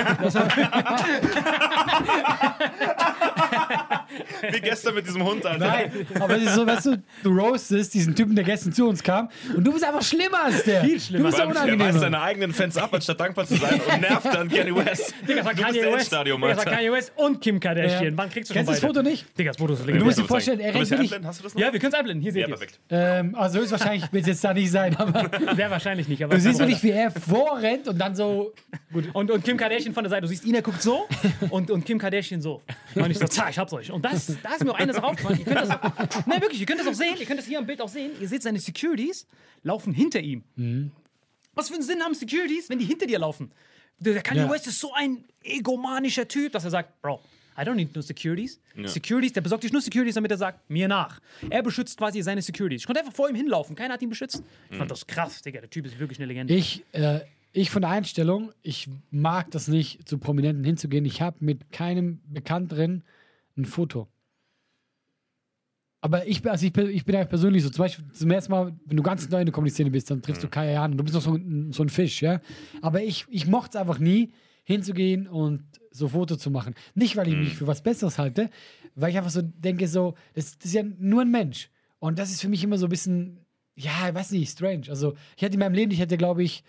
[4.50, 5.66] Wie gestern mit diesem Hund, Alter.
[5.66, 9.02] Nein, aber es ist so, weißt du, du roastest diesen Typen, der gestern zu uns
[9.02, 10.84] kam und du bist einfach schlimmer als der.
[10.84, 11.24] Viel schlimmer.
[11.30, 14.26] Du bist allem, Er weist seine eigenen Fans ab, anstatt dankbar zu sein und nervt
[14.26, 15.14] dann Kanye West.
[15.28, 16.12] Digga, das war du bist Kanye der West.
[16.12, 16.72] Digga, das war.
[16.72, 18.04] Kanye West und Kim Kardashian.
[18.04, 18.10] Ja.
[18.16, 18.94] Wann kriegst du Kennst du schon das beide?
[18.94, 19.38] Foto nicht?
[19.38, 20.04] Digga, das Foto ist Du legendär.
[20.06, 21.12] musst dir vorstellen, er du rennt ja wirklich.
[21.12, 21.60] einblenden, hast du das noch?
[21.60, 22.22] Ja, wir können es einblenden.
[22.22, 22.80] Hier seht Ja, ihr perfekt.
[22.90, 26.22] Ähm, also höchstwahrscheinlich wird es jetzt da nicht sein, aber Sehr wahrscheinlich nicht.
[26.24, 28.52] Aber du siehst wirklich, wie er vorrennt und dann so.
[28.92, 30.22] und, und Kim Kardashian von der Seite.
[30.22, 31.06] Du siehst ihn, er guckt so
[31.50, 32.62] und, und Kim Kardashian so.
[32.94, 33.90] Und ich so, tja, ich hab's euch.
[33.90, 35.38] Und das, da ist mir auch eine Sache aufgefallen.
[35.38, 35.68] Ihr könnt das,
[36.26, 37.14] nein, wirklich, ihr könnt das auch sehen.
[37.18, 38.12] Ihr könnt das hier am Bild auch sehen.
[38.20, 39.26] Ihr seht, seine Securities
[39.62, 40.42] laufen hinter ihm.
[41.54, 43.52] Was für einen Sinn haben Securities, wenn die hinter dir laufen?
[43.98, 44.50] Der Kanye Ja.
[44.50, 47.20] West ist so ein egomanischer Typ, dass er sagt, Bro,
[47.56, 48.60] I don't need no securities.
[48.86, 51.20] Securities, der besorgt sich nur Securities, damit er sagt, mir nach.
[51.50, 52.82] Er beschützt quasi seine Securities.
[52.82, 54.42] Ich konnte einfach vor ihm hinlaufen, keiner hat ihn beschützt.
[54.70, 56.52] Ich fand das krass, Digga, der Typ ist wirklich eine Legende.
[56.54, 57.20] Ich, äh,
[57.52, 61.04] ich von der Einstellung, ich mag das nicht, zu Prominenten hinzugehen.
[61.04, 63.04] Ich habe mit keinem Bekannteren
[63.56, 64.08] ein Foto.
[66.00, 68.52] Aber ich, bin- also ich, bin- ich bin ja persönlich so, zum Beispiel zum ersten
[68.52, 70.98] Mal, wenn du ganz neu in der Comedy-Szene bist, dann triffst du Kaya an und
[70.98, 72.40] du bist noch so ein, so ein Fisch, ja.
[72.82, 74.30] Aber ich, ich mochte es einfach nie,
[74.64, 76.74] hinzugehen und so Foto zu machen.
[76.94, 78.50] Nicht, weil ich mich für was Besseres halte,
[78.94, 81.70] weil ich einfach so denke, so, das, das ist ja nur ein Mensch.
[82.00, 83.38] Und das ist für mich immer so ein bisschen,
[83.76, 84.82] ja, ich weiß nicht, strange.
[84.88, 86.64] Also, ich hatte in meinem Leben, ich hatte, glaube ich,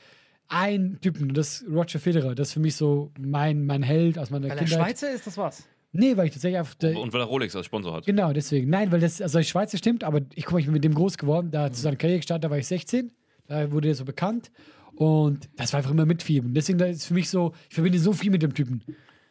[0.48, 2.36] einen Typen, das ist Roger Federer.
[2.36, 4.80] Das ist für mich so mein, mein Held aus meiner Weil er Kindheit.
[4.80, 5.64] Schweizer ist, das was?
[5.92, 6.76] Nee, weil ich tatsächlich einfach.
[6.76, 8.06] Der, Und weil er Rolex als Sponsor hat.
[8.06, 8.70] Genau, deswegen.
[8.70, 11.18] Nein, weil das, also Schweizer stimmt, aber ich guck mal, ich bin mit dem groß
[11.18, 11.52] geworden.
[11.52, 13.12] Da zu seiner Karriere gestartet, da war ich 16.
[13.48, 14.52] Da wurde er so bekannt.
[14.96, 16.54] Und das war einfach immer mitfiebern.
[16.54, 18.82] Deswegen ist für mich so, ich verbinde so viel mit dem Typen.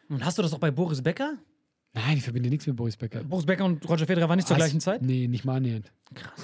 [0.09, 1.37] Und hast du das auch bei Boris Becker?
[1.95, 3.23] Nein, ich verbinde nichts mit Boris Becker.
[3.23, 5.01] Boris Becker und Roger Federer waren nicht zur Als- gleichen Zeit?
[5.01, 5.89] Nee, nicht mal annähernd.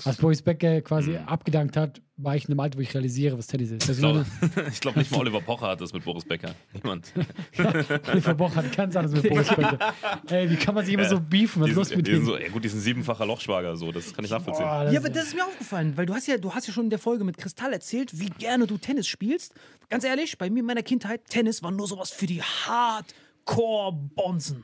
[0.06, 1.28] Als Boris Becker quasi Hm.
[1.28, 3.84] abgedankt hat, war ich in einem Alter, wo ich realisiere, was Tennis ist.
[3.84, 6.56] Ich Also glaube meine, glaub nicht mal Oliver Pocher hat das mit Boris Becker.
[6.74, 7.12] Niemand.
[8.12, 9.78] Oliver Boch hat ganz anders mit Boris Becker.
[10.30, 11.62] Ey, wie kann man sich immer so beefen?
[11.62, 12.26] Was ist los mit die sind dem?
[12.28, 14.64] so, ja gut, die sind siebenfacher Lochschwager, so, das kann ich nachvollziehen.
[14.66, 16.86] Boah, Ja, aber das ist mir aufgefallen, weil du hast ja, du hast ja schon
[16.86, 19.54] in der Folge mit Kristall erzählt, wie gerne du Tennis spielst.
[19.90, 24.64] Ganz ehrlich, bei mir in meiner Kindheit, Tennis war nur sowas für die Hardcore-Bonzen.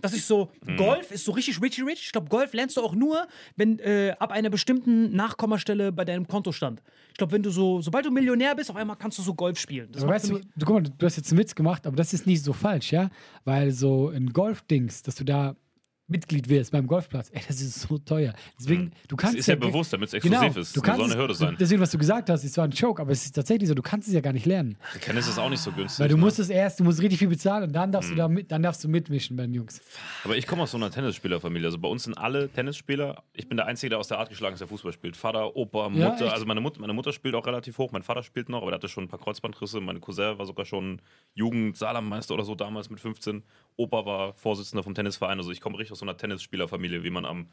[0.00, 0.76] Das ist so, Mhm.
[0.76, 2.02] Golf ist so richtig rich rich.
[2.06, 3.26] Ich glaube, Golf lernst du auch nur,
[3.56, 6.82] wenn äh, ab einer bestimmten Nachkommastelle bei deinem Kontostand.
[7.12, 9.58] Ich glaube, wenn du so, sobald du Millionär bist, auf einmal kannst du so Golf
[9.58, 9.90] spielen.
[9.92, 12.12] Das Aber weißt du, du, guck mal, du hast jetzt einen Witz gemacht, aber das
[12.12, 13.10] ist nicht so falsch, ja?
[13.44, 15.54] Weil so ein Golfdings, dass du da
[16.06, 18.34] Mitglied wirst beim Golfplatz, ey, das ist so teuer.
[18.58, 20.76] Deswegen, du Das kannst ist ja ge- bewusst, damit es Genau, exklusiv ist.
[20.76, 21.56] du Das kannst soll eine es- Hürde sein.
[21.58, 23.80] Deswegen, was du gesagt hast, ist zwar ein Joke, aber es ist tatsächlich so, du
[23.80, 24.76] kannst es ja gar nicht lernen.
[25.00, 26.00] Tennis ist auch nicht so günstig.
[26.02, 26.20] Weil du ne?
[26.20, 28.14] musst es erst, du musst richtig viel bezahlen und dann darfst Mhm.
[28.16, 29.80] du da mit, dann darfst du mitmischen bei den Jungs.
[30.24, 31.66] Aber ich komme aus so einer Tennisspielerfamilie.
[31.68, 33.22] Also bei uns sind alle Tennisspieler.
[33.32, 35.16] Ich bin der Einzige, der aus der Art geschlagen ist, der Fußball spielt.
[35.16, 36.24] Vater, Opa, Ja, Mutter.
[36.26, 36.34] echt?
[36.34, 37.92] also meine Mutter, meine Mutter spielt auch relativ hoch.
[37.92, 39.80] Mein Vater spielt noch, aber der hatte schon ein paar Kreuzbandrisse.
[39.80, 41.00] Mein Cousin war sogar schon
[41.34, 43.42] Jugend-Saarlandmeister oder so damals mit 15.
[43.76, 45.38] Opa war Vorsitzender vom Tennisverein.
[45.38, 47.48] Also ich komme richtig aus so einer Tennisspielerfamilie, wie man am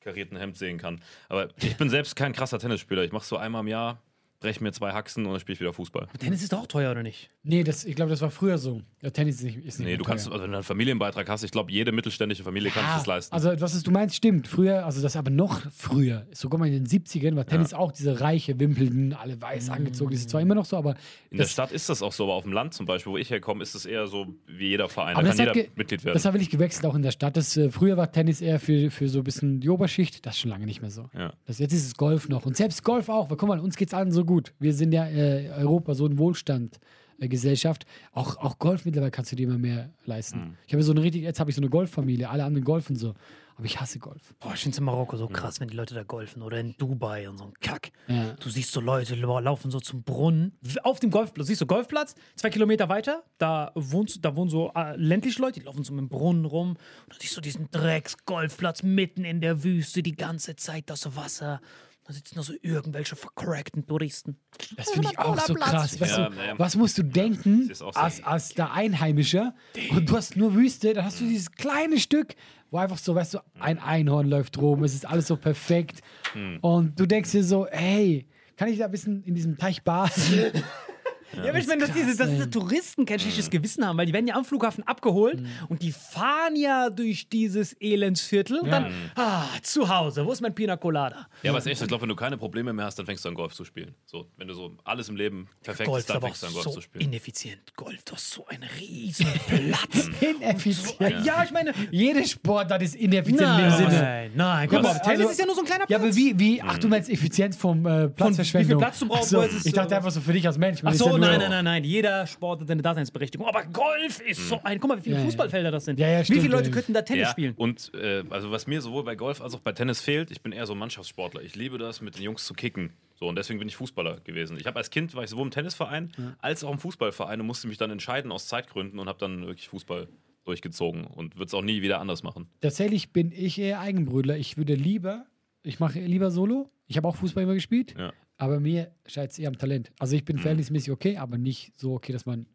[0.00, 1.02] karierten Hemd sehen kann.
[1.28, 3.04] Aber ich bin selbst kein krasser Tennisspieler.
[3.04, 4.02] Ich mache so einmal im Jahr,
[4.46, 6.06] breche mir zwei Haxen und dann spiele ich wieder Fußball.
[6.20, 7.30] Tennis ist doch auch teuer, oder nicht?
[7.42, 8.80] Nee, das, ich glaube, das war früher so.
[9.02, 10.10] Ja, Tennis ist nicht, ist nicht Nee, mehr du teuer.
[10.10, 13.06] kannst, also wenn du einen Familienbeitrag hast, ich glaube, jede mittelständische Familie kann sich das
[13.06, 13.34] leisten.
[13.34, 14.46] Also, was ist, du meinst, stimmt.
[14.46, 17.90] Früher, also das aber noch früher, so guck mal, in den 70ern war Tennis auch
[17.90, 20.12] diese reiche Wimbledon, alle weiß angezogen.
[20.12, 20.94] Das ist zwar immer noch so, aber.
[21.30, 23.30] In der Stadt ist das auch so, aber auf dem Land zum Beispiel, wo ich
[23.30, 25.14] herkomme, ist es eher so wie jeder Verein.
[25.16, 26.14] aber Da das kann hat, jeder Mitglied werden.
[26.14, 27.36] das hat wirklich gewechselt, auch in der Stadt.
[27.36, 30.24] Das, äh, früher war Tennis eher für, für so ein bisschen die Oberschicht.
[30.24, 31.08] Das ist schon lange nicht mehr so.
[31.18, 31.32] Ja.
[31.46, 32.46] Das, jetzt ist es Golf noch.
[32.46, 33.30] Und selbst Golf auch.
[33.30, 34.35] Weil guck mal, uns geht es allen so gut.
[34.58, 36.78] Wir sind ja äh, Europa, so ein Wohlstand.
[37.18, 37.86] äh, Gesellschaft.
[38.12, 40.38] Auch, auch Golf mittlerweile kannst du dir immer mehr leisten.
[40.38, 40.56] Mhm.
[40.66, 43.14] Ich habe so eine richtig, jetzt habe ich so eine Golffamilie, alle anderen golfen so.
[43.58, 44.34] Aber ich hasse Golf.
[44.38, 46.74] Boah, ich finde es in Marokko so krass, wenn die Leute da golfen oder in
[46.76, 47.90] Dubai und so ein Kack.
[48.06, 48.34] Ja.
[48.34, 51.46] Du siehst so Leute lau- laufen so zum Brunnen auf dem Golfplatz.
[51.46, 55.64] Siehst du Golfplatz, zwei Kilometer weiter, da, wohnst, da wohnen so äh, ländliche Leute, die
[55.64, 56.72] laufen so mit dem Brunnen rum.
[56.72, 61.62] Und dann siehst du diesen Drecks-Golfplatz mitten in der Wüste, die ganze Zeit das Wasser.
[62.06, 64.38] Da sitzen da so irgendwelche vercrackten Touristen.
[64.76, 66.00] Das finde ich auch so krass.
[66.00, 67.88] Weißt Ja, du, was musst du denken so.
[67.88, 69.54] als, als der Einheimischer?
[69.90, 72.36] Und du hast nur Wüste, dann hast du dieses kleine Stück,
[72.70, 76.00] wo einfach so, weißt du, ein Einhorn läuft rum, es ist alles so perfekt.
[76.32, 76.58] Hm.
[76.60, 80.12] Und du denkst dir so, hey, kann ich da ein bisschen in diesem Teich baden?
[81.34, 84.12] Ja, aber ich meine, dass diese, dass diese Touristen kein schlechtes Gewissen haben, weil die
[84.12, 89.44] werden ja am Flughafen abgeholt und die fahren ja durch dieses Elendsviertel und dann, ah,
[89.62, 91.26] zu Hause, wo ist mein Pina Colada?
[91.42, 93.24] ja, aber es ist echt, ich glaube, wenn du keine Probleme mehr hast, dann fängst
[93.24, 93.94] du an, Golf zu spielen.
[94.06, 96.52] So, wenn du so alles im Leben perfekt Golf ist, dann aber fängst du an,
[96.52, 97.04] Golf so zu spielen.
[97.04, 97.74] ineffizient.
[97.76, 100.08] Golf, du hast so einen riesen Platz.
[100.20, 101.24] Ineffizient.
[101.24, 104.00] ja, ich meine, Jede Sportart ist ineffizient in dem nein, Sinne.
[104.02, 104.68] nein, nein.
[104.70, 105.02] Guck mal, Was?
[105.02, 106.02] Tennis Also- ist ja nur so ein kleiner Ja, Platz.
[106.02, 108.68] aber wie, wie, ach, du meinst Effizienz vom äh, Platzverschwendung.
[108.68, 110.80] wie viel Platz du brauchst, so, ist, ich dachte einfach so für dich als Mensch.
[110.84, 111.84] Ach ist so, ja nur- nein, nein, nein, nein.
[111.84, 113.46] Jeder Sport hat seine Daseinsberechtigung.
[113.46, 114.80] Aber Golf ist so ein.
[114.80, 115.26] Guck mal, wie viele Ja, ja.
[115.26, 115.98] Fußballfelder das sind.
[115.98, 116.74] Ja, ja, wie stimmt, viele Leute ja.
[116.74, 117.54] könnten da Tennis Ja, spielen?
[117.56, 120.52] und äh, also was mir sowohl bei Golf als auch bei Tennis fehlt, ich bin
[120.52, 121.42] eher so ein Mannschaftssportler.
[121.42, 122.92] Ich liebe das, mit den Jungs zu kicken.
[123.18, 124.56] So, und deswegen bin ich Fußballer gewesen.
[124.60, 127.66] Ich habe als Kind war ich sowohl im Tennisverein als auch im Fußballverein und musste
[127.66, 130.08] mich dann entscheiden aus Zeitgründen und habe dann wirklich Fußball
[130.44, 132.46] durchgezogen und würde es auch nie wieder anders machen.
[132.60, 134.36] Tatsächlich bin ich eher Eigenbrötler.
[134.36, 135.26] Ich würde lieber,
[135.62, 136.70] ich mache lieber Solo.
[136.86, 138.12] Ich habe auch Fußball immer gespielt, Ja.
[138.38, 139.90] Aber mir scheint es eher am Talent.
[139.98, 140.26] Also ich Mhm.
[140.26, 142.46] bin verhältnismäßig okay, aber nicht so okay, dass man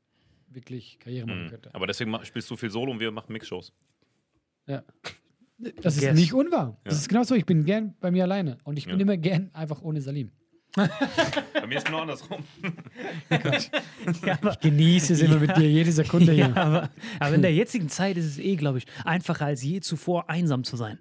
[0.49, 1.33] wirklich Karriere Mhm.
[1.33, 1.73] machen könnte.
[1.75, 3.73] Aber deswegen spielst du viel Solo und wir machen Mixshows.
[4.67, 4.83] Ja.
[5.81, 6.15] Das ist Guess.
[6.15, 6.79] nicht unwahr.
[6.83, 6.99] Das Ja.
[7.01, 7.35] ist genau so.
[7.35, 9.01] Ich bin gern bei mir alleine und ich bin Ja.
[9.01, 10.31] immer gern einfach ohne Salim.
[11.53, 12.43] Bei mir ist genau andersrum.
[14.49, 16.47] Ich genieße es immer mit dir, jede Sekunde hier.
[16.47, 16.89] Ja, aber,
[17.19, 20.63] aber in der jetzigen Zeit ist es eh, glaube ich, einfacher als je zuvor einsam
[20.63, 20.99] zu sein.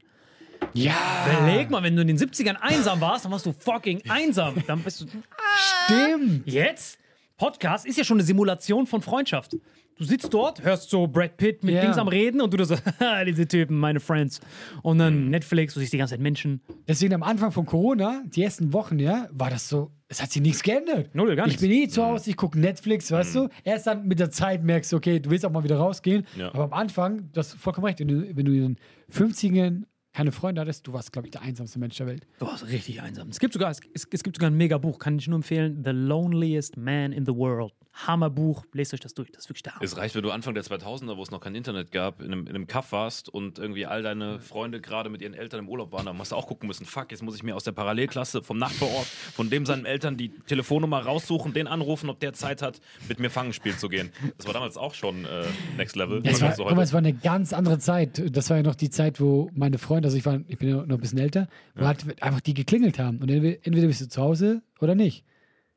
[0.75, 4.55] Ja, Überleg mal, wenn du in den 70ern einsam warst, dann warst du fucking einsam.
[4.67, 5.07] Dann bist du.
[5.85, 6.47] stimmt.
[6.47, 6.99] Jetzt?
[7.37, 9.57] Podcast ist ja schon eine Simulation von Freundschaft.
[9.99, 11.83] Du sitzt dort, hörst so Brad Pitt mit Ja.
[11.83, 14.41] Dings am Reden und du so, "Haha, diese Typen, meine Friends.
[14.83, 16.63] Und dann Netflix, du siehst die ganze Zeit Menschen.
[16.89, 20.41] Deswegen am Anfang von Corona, die ersten Wochen, ja, war das so, es hat sich
[20.41, 21.15] nichts geändert.
[21.15, 21.63] Null, gar Ich nichts.
[21.63, 23.49] bin eh zu Hause, ich gucke Netflix, weißt du?
[23.63, 26.27] Erst dann mit der Zeit merkst du, okay, du willst auch mal wieder rausgehen.
[26.37, 26.49] Ja.
[26.55, 28.79] Aber am Anfang, du hast vollkommen recht, wenn du, wenn du in den
[29.13, 32.27] 50ern keine Freunde hattest, du warst, glaube ich, der einsamste Mensch der Welt.
[32.39, 33.29] Du warst richtig einsam.
[33.29, 35.83] Es gibt sogar, es, es, gibt sogar ein Mega-Buch, kann ich nur empfehlen.
[35.85, 37.73] The Loneliest Man in the World.
[37.93, 38.65] Hammerbuch.
[38.73, 39.31] Lest euch das durch.
[39.33, 39.85] Das ist wirklich der Hammer.
[39.85, 42.47] Es reicht, wenn du Anfang der 2000er, wo es noch kein Internet gab, in einem,
[42.47, 45.93] in einem Kaff warst und irgendwie all deine Freunde gerade mit ihren Eltern im Urlaub
[45.93, 48.43] waren, dann hast du auch gucken müssen, fuck, jetzt muss ich mir aus der Parallelklasse
[48.43, 52.81] vom Nachbarort, von dem seinen Eltern die Telefonnummer raussuchen, den anrufen, ob der Zeit hat,
[53.09, 54.11] mit mir Fangen spielen zu gehen.
[54.37, 55.45] Das war damals auch schon äh,
[55.77, 56.23] Next Level.
[56.25, 58.23] Es war, du guck mal, es war eine ganz andere Zeit.
[58.35, 60.77] Das war ja noch die Zeit, wo meine Freunde, also ich, war, ich bin ja
[60.77, 63.19] noch ein bisschen älter, wo halt einfach die geklingelt haben.
[63.19, 65.25] Und entweder, entweder bist du zu Hause oder nicht.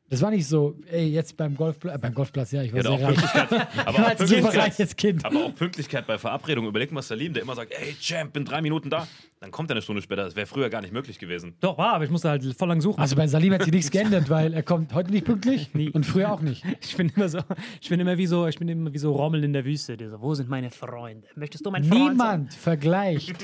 [0.10, 2.98] Das war nicht so, ey, jetzt beim, Golfpla äh, beim Golfplatz, ja, ich war Ja,
[2.98, 3.18] sehr reich.
[3.86, 5.26] Aber, Ich war auch Pünktlichkeit, reiches Kind.
[5.26, 6.70] aber auch Pünktlichkeit bei Verabredungen.
[6.70, 9.08] Überleg mal Salim, der immer sagt, ey, Champ, bin drei Minuten da.
[9.40, 10.24] Dann kommt er eine Stunde später.
[10.24, 11.56] Das wäre früher gar nicht möglich gewesen.
[11.60, 13.00] Doch, war, aber ich musste halt voll lang suchen.
[13.00, 16.32] Also bei Salim hat sich nichts geändert, weil er kommt heute nicht pünktlich und früher
[16.32, 16.64] auch nicht.
[16.82, 17.40] ich bin immer so,
[17.82, 19.98] ich bin immer wie so, ich bin immer wie so Rommel in der Wüste.
[19.98, 21.28] Der so, wo sind meine Freunde?
[21.36, 22.12] Möchtest du mein Freund sein?
[22.12, 23.36] Niemand vergleicht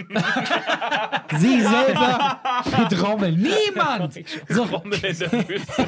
[1.37, 2.39] sie selber
[2.77, 3.31] mit Rommel.
[3.33, 4.13] Niemand!
[4.47, 5.85] So, Rommel in der Wüste.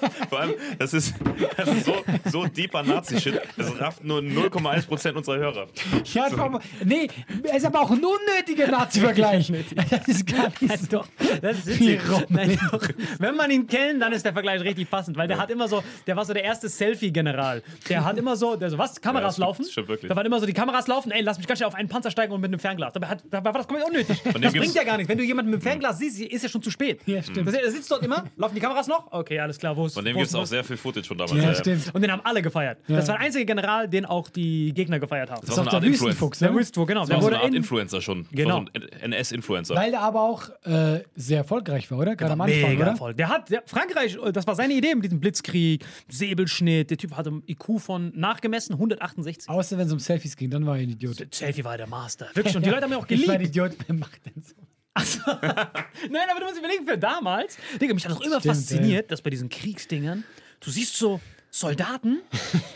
[0.28, 1.14] Vor allem, das ist,
[1.56, 1.94] das ist so,
[2.30, 3.40] so deeper Nazi-Shit.
[3.56, 5.66] Das rafft nur 0,1% unserer Hörer.
[6.12, 7.08] ja, komm, nee,
[7.44, 9.52] er ist aber auch ein unnötiger Nazi-Vergleich.
[9.90, 10.86] Das ist gar nicht Nein, so.
[10.98, 11.08] doch,
[11.40, 12.00] das ist witzig.
[12.28, 12.82] Nein, doch.
[13.18, 15.82] Wenn man ihn kennt, dann ist der Vergleich richtig passend, weil der hat immer so,
[16.06, 17.62] der war so der erste Selfie-General.
[17.88, 19.64] Der hat immer so, der so, was, Kameras Ja, laufen?
[19.64, 20.08] stimmt wirklich.
[20.08, 22.10] Da waren immer so, die Kameras laufen, ey, lass mich ganz schnell auf einen Panzer
[22.10, 22.92] steigen und mit einem Fernglas.
[22.92, 24.20] Dabei, hat, dabei war das komplett unnötig.
[24.40, 25.08] Das bringt ja gar nichts.
[25.08, 27.00] Wenn du jemanden mit dem Fernglas siehst, ist ja schon zu spät.
[27.06, 27.52] Ja, stimmt.
[27.52, 29.10] Er sitzt dort immer, laufen die Kameras noch?
[29.12, 31.36] Okay, alles klar, wo Von dem gibt es auch sehr viel Footage von damals.
[31.36, 31.94] Ja, Ja, stimmt.
[31.94, 32.78] Und den haben alle gefeiert.
[32.88, 35.40] Das war der einzige General, den auch die Gegner gefeiert haben.
[35.42, 36.56] Das Das war ist so auch eine der Art Wüstenfuchs, Der ne?
[36.58, 37.00] Wüstenfuchs, genau.
[37.00, 38.26] Das Der war so wurde eine Art in, Influencer schon.
[38.32, 38.60] Genau.
[38.64, 39.74] Das so ein NS-Influencer.
[39.74, 42.16] Weil er aber auch äh, sehr erfolgreich war, oder?
[42.16, 42.96] Gerade am Anfang, Mega oder?
[42.96, 43.14] voll.
[43.14, 46.90] Der hat, der, Frankreich, äh, das war seine Idee mit diesem Blitzkrieg, Säbelschnitt.
[46.90, 49.48] Der Typ hatte einen IQ von nachgemessen 168.
[49.48, 51.20] Außer wenn es um Selfies ging, dann war er ein Idiot.
[51.20, 52.26] Der Selfie war der Master.
[52.34, 52.56] Wirklich.
[52.56, 53.56] Und die Leute haben ihn auch Ich war ein geliebt.
[53.56, 54.54] Idiot, wer macht denn so?
[56.10, 57.56] Nein, aber du musst überlegen, für damals.
[57.80, 60.24] Digga, mich hat auch immer Stimmt, fasziniert, dass bei diesen Kriegsdingern,
[60.60, 62.20] du siehst so Soldaten.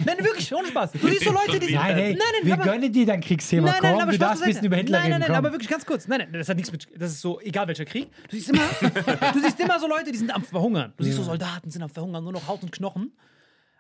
[0.05, 0.93] nein, wirklich, ohne Spaß.
[0.93, 1.75] Du siehst so Leute, die.
[1.75, 3.71] Nein, hey, nein, nein, wir aber- gönnen dir dein Kriegsthema.
[3.73, 5.33] Nein, nein, komm, aber du Spaß darfst ein bisschen über Hitler Nein, nein, reden.
[5.33, 5.47] nein, komm.
[5.47, 6.07] aber wirklich ganz kurz.
[6.09, 6.87] Nein, nein, das hat nichts mit.
[6.97, 8.09] Das ist so, egal welcher Krieg.
[8.31, 8.63] Du siehst immer,
[9.33, 10.93] du siehst immer so Leute, die sind am Verhungern.
[10.97, 13.13] Du siehst so Soldaten sind am Verhungern, nur noch Haut und Knochen.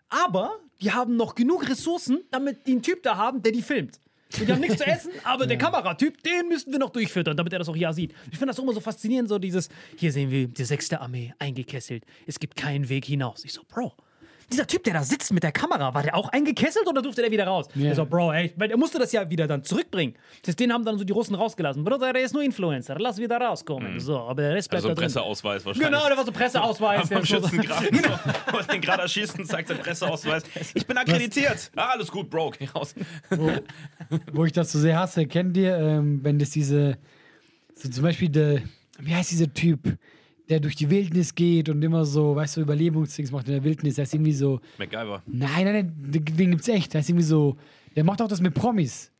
[0.08, 4.00] Aber die haben noch genug Ressourcen, damit die einen Typ da haben, der die filmt.
[4.38, 7.52] Und die haben nichts zu essen, aber der Kameratyp, den müssten wir noch durchfüttern, damit
[7.52, 8.12] er das auch ja sieht.
[8.30, 12.04] Ich finde das immer so faszinierend, so dieses, hier sehen wir die sechste Armee eingekesselt.
[12.26, 13.44] Es gibt keinen Weg hinaus.
[13.44, 13.94] Ich so, Bro,
[14.52, 17.30] dieser Typ, der da sitzt mit der Kamera, war der auch eingekesselt oder durfte der
[17.30, 17.66] wieder raus?
[17.74, 17.90] Ja.
[17.90, 20.14] Ich so, Bro, ey, weil er musste das ja wieder dann zurückbringen.
[20.44, 21.84] Das den haben dann so die Russen rausgelassen.
[21.84, 24.00] Bruder, der ist nur Influencer, lass wieder rauskommen.
[24.00, 25.04] So, aber der Rest bleibt Also da drin.
[25.04, 25.90] Presseausweis wahrscheinlich.
[25.90, 27.02] Genau, der war so Presseausweis.
[27.02, 27.88] Am der ist so- Schützengraben.
[28.50, 30.42] So, und den gerade erschießen, zeigt sein Presseausweis.
[30.74, 31.70] Ich bin akkreditiert.
[31.76, 32.94] Ah, alles gut, Bro, geh raus.
[34.32, 36.96] Wo ich das so sehr hasse, kennt ihr, ähm, wenn das diese,
[37.74, 38.62] so zum Beispiel der,
[38.98, 39.80] wie heißt dieser Typ,
[40.48, 43.96] der durch die Wildnis geht und immer so, weißt du, Überlebensdings macht in der Wildnis,
[43.96, 45.22] der ist irgendwie so, MacGyver.
[45.26, 47.56] nein, nein, nein, den den gibt's echt, der ist irgendwie so,
[47.94, 49.10] der macht auch das mit Promis.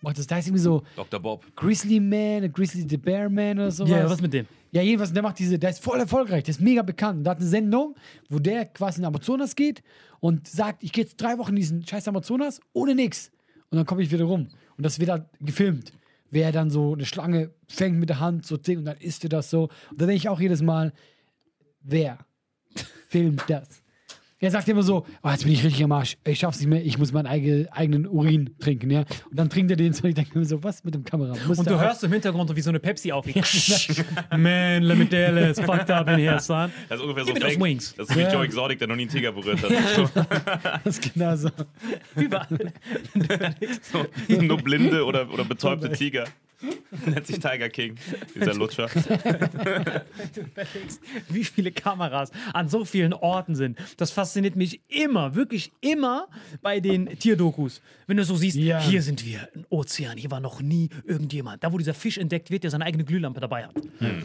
[0.00, 1.18] Macht das, da ist irgendwie so Dr.
[1.18, 1.44] Bob.
[1.56, 3.90] Grizzly Man, Grizzly the Bear Man oder sowas.
[3.90, 4.46] Ja, was mit dem?
[4.70, 7.26] Ja, jedenfalls, der macht diese, der ist voll erfolgreich, der ist mega bekannt.
[7.26, 7.96] Der hat eine Sendung,
[8.28, 9.82] wo der quasi in Amazonas geht
[10.20, 13.32] und sagt, ich gehe jetzt drei Wochen in diesen scheiß Amazonas ohne nix.
[13.70, 14.48] Und dann komme ich wieder rum.
[14.76, 15.92] Und das wird halt gefilmt.
[16.30, 19.28] Wer dann so eine Schlange fängt mit der Hand, so zing, und dann isst du
[19.28, 19.68] das so.
[19.90, 20.92] Und da denke ich auch jedes Mal,
[21.80, 22.18] wer
[23.08, 23.82] filmt das?
[24.40, 26.84] Er sagt immer so, oh, jetzt bin ich richtig am Arsch, ich schaff's nicht mehr,
[26.84, 29.00] ich muss meinen eigenen, eigenen Urin trinken, ja.
[29.00, 31.34] Und dann trinkt er den so, und ich denke mir so, was mit dem Kamera?
[31.48, 33.44] Muss Und du hörst im Hintergrund, wie so eine Pepsi aufgeht.
[34.30, 36.70] Man, let me tell you, it's fucked up in here, son.
[36.88, 37.60] Das ist ungefähr so fake.
[37.60, 37.94] wings.
[37.96, 38.32] Das ist wie Ja.
[38.32, 39.72] Joe Exotic, der noch nie einen Tiger berührt hat.
[40.84, 41.50] Das ist genau so.
[42.14, 42.72] Überall.
[43.82, 44.06] So,
[44.40, 46.24] nur blinde oder, oder betäubte Tiger.
[47.06, 47.96] Nennt sich Tiger King,
[48.34, 48.88] dieser Lutscher.
[50.36, 53.78] überlegst, wie viele Kameras an so vielen Orten sind.
[53.96, 56.28] Das fasziniert mich immer, wirklich immer
[56.62, 57.80] bei den Tierdokus.
[58.06, 58.80] Wenn du so siehst, Ja.
[58.80, 61.62] hier sind wir, ein Ozean, hier war noch nie irgendjemand.
[61.62, 63.74] Da, wo dieser Fisch entdeckt wird, der seine eigene Glühlampe dabei hat.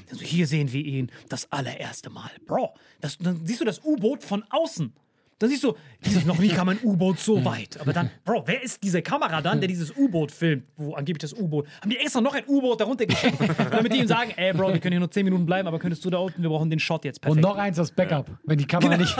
[0.09, 2.31] Also hier sehen wir ihn das allererste Mal.
[2.45, 4.93] Bro, das, dann siehst du das U-Boot von außen.
[5.39, 7.79] Dann siehst du, dieses, noch nie kam ein U-Boot so weit.
[7.79, 11.33] Aber dann, Bro, wer ist diese Kamera dann, der dieses U-Boot filmt, wo angeblich das
[11.33, 11.67] U-Boot.
[11.81, 13.37] Haben die extra noch ein U-Boot darunter geschickt,
[13.71, 16.03] damit die ihm sagen, ey Bro, wir können hier nur 10 Minuten bleiben, aber könntest
[16.05, 17.43] du da unten, wir brauchen den Shot jetzt Und perfekt.
[17.43, 19.15] noch eins als Backup, wenn die Kamera nicht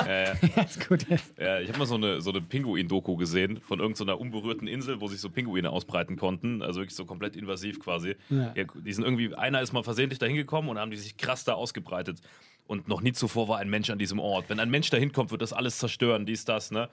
[0.56, 1.34] ganz gut ist.
[1.40, 5.08] Ja, ich habe mal so eine, so eine Pinguin-Doku gesehen von irgendeiner unberührten Insel, wo
[5.08, 6.62] sich so Pinguine ausbreiten konnten.
[6.62, 8.16] Also wirklich so komplett invasiv quasi.
[8.30, 8.54] Ja.
[8.56, 11.44] Ja, die sind irgendwie, einer ist mal versehentlich da hingekommen und haben die sich krass
[11.44, 12.20] da ausgebreitet.
[12.68, 14.50] Und noch nie zuvor war ein Mensch an diesem Ort.
[14.50, 16.90] Wenn ein Mensch da hinkommt, wird das alles zerstören, dies, das, ne?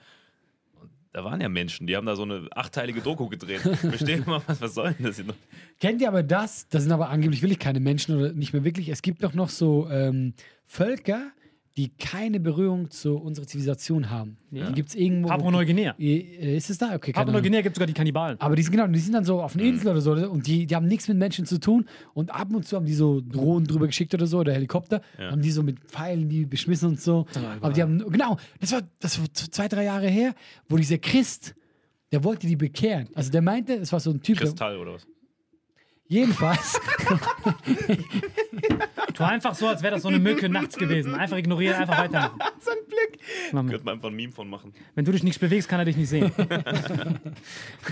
[1.13, 3.59] Da waren ja Menschen, die haben da so eine achteilige Doku gedreht.
[3.79, 5.17] Verstehe mal, was, was soll denn das?
[5.17, 5.35] hier noch?
[5.79, 6.69] Kennt ihr aber das?
[6.69, 8.87] Das sind aber angeblich wirklich keine Menschen oder nicht mehr wirklich.
[8.87, 10.33] Es gibt doch noch so ähm,
[10.65, 11.31] Völker,
[11.77, 14.37] die keine Berührung zu unserer Zivilisation haben.
[14.49, 15.29] Die gibt es irgendwo.
[15.29, 15.95] Papua-Neuguinea.
[15.97, 16.95] Äh, Ist es da?
[16.95, 17.13] Okay.
[17.13, 18.39] Papua-Neuguinea gibt sogar die Kannibalen.
[18.41, 20.65] Aber die sind genau, die sind dann so auf einer Insel oder so und die,
[20.65, 23.65] die haben nichts mit Menschen zu tun und ab und zu haben die so Drohnen
[23.67, 27.25] drüber geschickt oder so oder Helikopter, haben die so mit Pfeilen die beschmissen und so.
[27.61, 30.33] Aber die haben, genau, das war, das war zwei, drei Jahre her,
[30.67, 31.55] wo dieser Christ,
[32.11, 33.07] der wollte die bekehren.
[33.15, 35.07] Also der meinte, es war so ein Typ, Kristall oder was?
[36.07, 36.77] jedenfalls,
[39.21, 41.13] Tu einfach so, als wäre das so eine Mücke nachts gewesen.
[41.15, 42.39] Einfach ignorieren, einfach weitermachen.
[42.59, 43.19] So ein Blick.
[43.51, 43.65] Mach.
[43.67, 44.73] Könnte man einfach ein Meme von machen.
[44.95, 46.31] Wenn du dich nicht bewegst, kann er dich nicht sehen.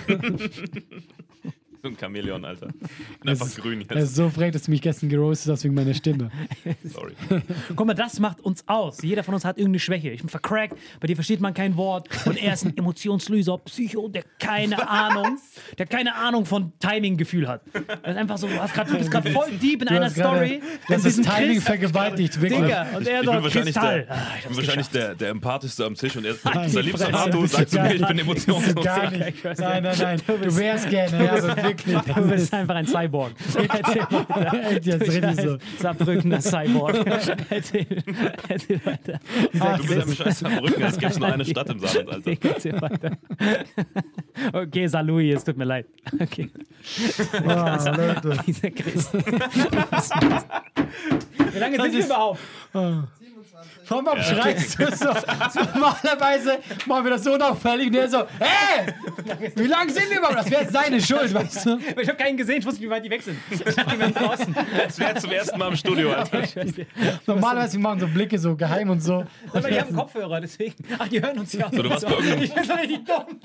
[1.81, 2.67] So ein Chamäleon, Alter.
[3.21, 4.15] Bin einfach grün er ist jetzt.
[4.15, 6.29] so frech, dass du mich gestern gerostet hast wegen meiner Stimme.
[6.83, 7.13] Sorry.
[7.75, 9.01] Guck mal, das macht uns aus.
[9.01, 10.09] Jeder von uns hat irgendeine Schwäche.
[10.09, 12.09] Ich bin vercrackt, bei dir versteht man kein Wort.
[12.25, 15.37] Und er ist ein Emotionslöser, Psycho, der keine Ahnung,
[15.77, 17.61] der keine Ahnung von Timing-Gefühl hat.
[18.03, 20.09] Er ist einfach so, du, hast grad, du bist gerade voll deep in Du einer
[20.09, 20.61] Story.
[20.89, 22.59] Das ist Timing Christ- vergewaltigt, wirklich.
[22.61, 24.03] Digga, und er Ich so bin wahrscheinlich, Kristall.
[24.05, 26.81] der, Ah, ich ich bin wahrscheinlich der, der empathischste am Tisch und er ist unser
[26.81, 28.85] liebster sagt du zu mir, ich bin emotionslos.
[28.85, 30.21] Nein, nein, nein.
[30.27, 31.97] Du wärst gerne, ja, wirklich.
[32.15, 33.31] Du bist einfach ein Cyborg.
[34.81, 35.57] Jetzt richtig so.
[35.79, 36.95] Zerbrückender Cyborg.
[37.49, 37.85] erzähl,
[38.85, 39.19] weiter.
[39.51, 42.49] Du bist einfach scheiße am Rücken, es gibt nur eine Stadt im Saarland, Alter.
[42.49, 43.11] Erzähl weiter.
[44.53, 45.85] Okay, Salui, es tut mir leid.
[46.19, 46.49] Okay,
[47.45, 48.37] Ah, Leute.
[48.47, 49.09] dieser Chris.
[51.53, 52.39] Wie lange sind wir überhaupt?
[53.87, 55.05] Warum warum schreist du so?
[55.73, 58.93] Normalerweise machen wir das so unauffällig und der so, hey,
[59.55, 60.37] wie lange sind wir überhaupt?
[60.39, 61.79] Das wäre jetzt seine Schuld, weißt du?
[61.99, 63.37] Ich habe keinen gesehen, ich wusste nicht, wie weit die weg sind.
[63.49, 64.55] Ich dachte, die waren draußen.
[64.85, 66.43] Das wäre zum ersten Mal im Studio, Alter.
[67.25, 69.25] Normalerweise wir machen so Blicke so geheim und so.
[69.53, 70.75] Aber die haben Kopfhörer, deswegen.
[70.97, 71.69] Ach, die hören uns ja.
[71.71, 73.39] So, du warst bei irgendeinem- Ich bin so richtig dumm.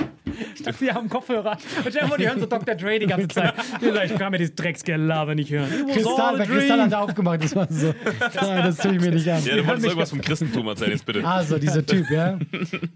[0.54, 1.52] Ich dachte, die haben Kopfhörer.
[1.52, 2.74] Und stell dir vor, die hören so Dr.
[2.74, 3.54] Dre die ganze Zeit.
[4.04, 5.68] Ich kann mir dieses Drecksgelaber nicht hören.
[5.92, 7.94] Kristall, bei Kristall hat er aufgemacht, das war so.
[8.40, 9.44] Nein, das tue ich mir nicht an.
[9.44, 11.24] Ja, du wolltest irgendwas vom Christentum erzählen, jetzt bitte.
[11.24, 12.38] Also, dieser Typ, ja,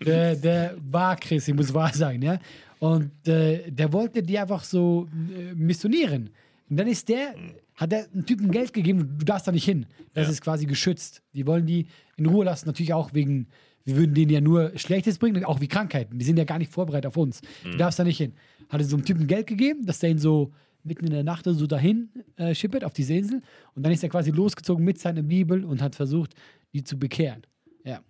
[0.05, 2.39] der, der war Chris, ich muss wahr sagen, ja.
[2.79, 6.31] Und äh, der wollte die einfach so äh, missionieren.
[6.71, 7.35] Und dann ist der,
[7.75, 9.87] hat der einem Typen Geld gegeben, du darfst da nicht hin.
[10.15, 11.23] Das ist quasi geschützt.
[11.33, 13.47] Die wollen die in Ruhe lassen, natürlich auch wegen,
[13.89, 16.19] wir würden denen ja nur Schlechtes bringen, auch wie Krankheiten.
[16.19, 17.41] Die sind ja gar nicht vorbereitet auf uns.
[17.65, 18.35] Du darfst da nicht hin.
[18.69, 20.53] Hatte so einem Typen Geld gegeben, dass der ihn so
[20.85, 23.41] mitten in der Nacht so dahin äh, schippert auf diese Insel.
[23.75, 26.35] Und dann ist er quasi losgezogen mit seiner Bibel und hat versucht,
[26.75, 27.47] die zu bekehren.
[27.83, 28.03] Ja.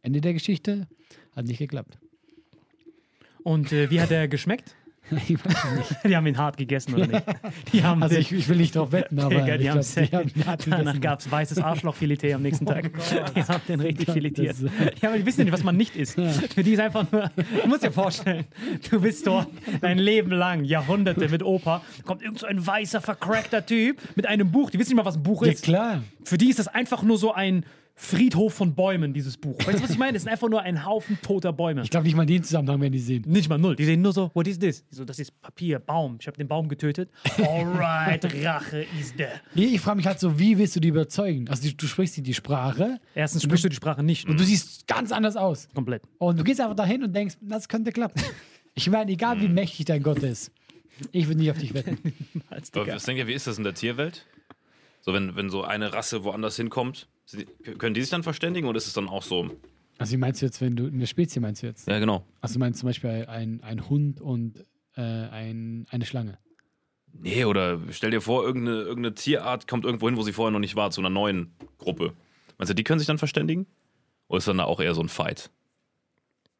[0.00, 0.88] Ende der Geschichte
[1.34, 1.98] hat nicht geklappt.
[3.42, 4.74] Und äh, wie hat der geschmeckt?
[5.28, 5.96] Ich weiß nicht.
[6.04, 7.22] Die haben ihn hart gegessen, oder nicht?
[7.72, 10.16] Die haben Also ich, ich will nicht drauf wetten, aber Digga, die glaub, haben die
[10.16, 11.00] haben ihn hart Danach gegessen.
[11.00, 12.90] gab es weißes Arschlochfilet am nächsten Tag.
[13.34, 14.56] die haben den richtig filetiert.
[15.00, 16.14] Ja, aber die wissen ja nicht, was man nicht isst.
[16.54, 17.30] Für die ist einfach nur,
[17.62, 18.44] du musst dir vorstellen,
[18.90, 19.48] du bist dort
[19.80, 24.50] dein Leben lang, Jahrhunderte mit Opa, kommt irgend so ein weißer, vercrackter Typ mit einem
[24.50, 24.70] Buch.
[24.70, 25.62] Die wissen nicht mal, was ein Buch Ja, ist.
[25.64, 26.02] klar.
[26.24, 27.64] Für die ist das einfach nur so ein
[27.98, 29.56] Friedhof von Bäumen, dieses Buch.
[29.66, 30.18] Weißt du, was ich meine?
[30.18, 31.80] Es ist einfach nur ein Haufen toter Bäume.
[31.82, 33.24] Ich glaube nicht mal den Zusammenhang werden die sehen.
[33.26, 33.74] Nicht mal null.
[33.74, 34.84] Die sehen nur so, what is this?
[34.90, 36.18] So, das ist Papier, Baum.
[36.20, 37.10] Ich habe den Baum getötet.
[37.38, 39.40] Alright, Rache ist der.
[39.54, 41.48] Nee, ich frage mich halt so, wie willst du die überzeugen?
[41.48, 44.28] Also die, du sprichst die, die Sprache Erstens sprichst du die Sprache nicht.
[44.28, 45.66] und du siehst ganz anders aus.
[45.74, 46.02] komplett.
[46.18, 48.22] Und du gehst einfach dahin und denkst, das könnte klappen.
[48.78, 50.52] Ich meine, egal wie mächtig dein Gott ist,
[51.10, 51.96] ich würde nicht auf dich wetten.
[52.74, 54.26] Aber was denkt ihr, wie ist das in der Tierwelt?
[55.00, 57.08] So, wenn, wenn so eine Rasse woanders hinkommt, sind
[57.78, 59.50] können die sich dann verständigen oder ist es dann auch so?
[59.98, 61.88] Also wie meinst du jetzt, wenn du eine Spezie meinst du jetzt?
[61.88, 62.24] Ja, genau.
[62.40, 64.64] Also du meinst zum Beispiel ein, ein Hund und
[64.96, 66.38] äh, ein, eine Schlange.
[67.12, 70.58] Nee, oder stell dir vor, irgendeine, irgendeine Tierart kommt irgendwo hin, wo sie vorher noch
[70.58, 72.12] nicht war, zu einer neuen Gruppe.
[72.58, 73.66] Meinst du, die können sich dann verständigen?
[74.28, 75.50] Oder ist dann da auch eher so ein Fight?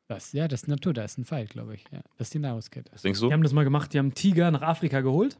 [0.08, 1.84] Das, ja, das ist Natur, da ist ein Pfeil, glaube ich.
[1.90, 2.92] Ja, das ist die Nahrungskette.
[2.92, 3.26] Was denkst du?
[3.26, 5.36] Die haben das mal gemacht, die haben einen Tiger nach Afrika geholt,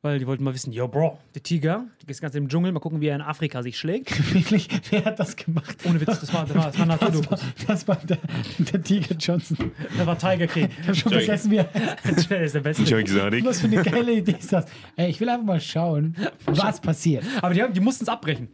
[0.00, 2.78] weil die wollten mal wissen, yo, Bro, der Tiger, du gehst ganz im Dschungel, mal
[2.78, 4.10] gucken, wie er in Afrika sich schlägt.
[4.34, 5.76] Wirklich, wer hat das gemacht?
[5.84, 7.40] Ohne Witz, das war, das war, das war Das war, Naturdokus.
[7.66, 8.18] das war der,
[8.58, 9.72] der Tiger Johnson.
[9.96, 10.68] Das war Tiger King.
[10.80, 11.64] Ich habe schon vergessen, wie er.
[12.30, 12.82] der ist der Beste.
[13.44, 14.66] Was für eine geile Idee ist das?
[14.96, 16.14] Ey, ich will einfach mal schauen,
[16.46, 17.24] was passiert.
[17.42, 18.48] Aber die, haben- die mussten es abbrechen,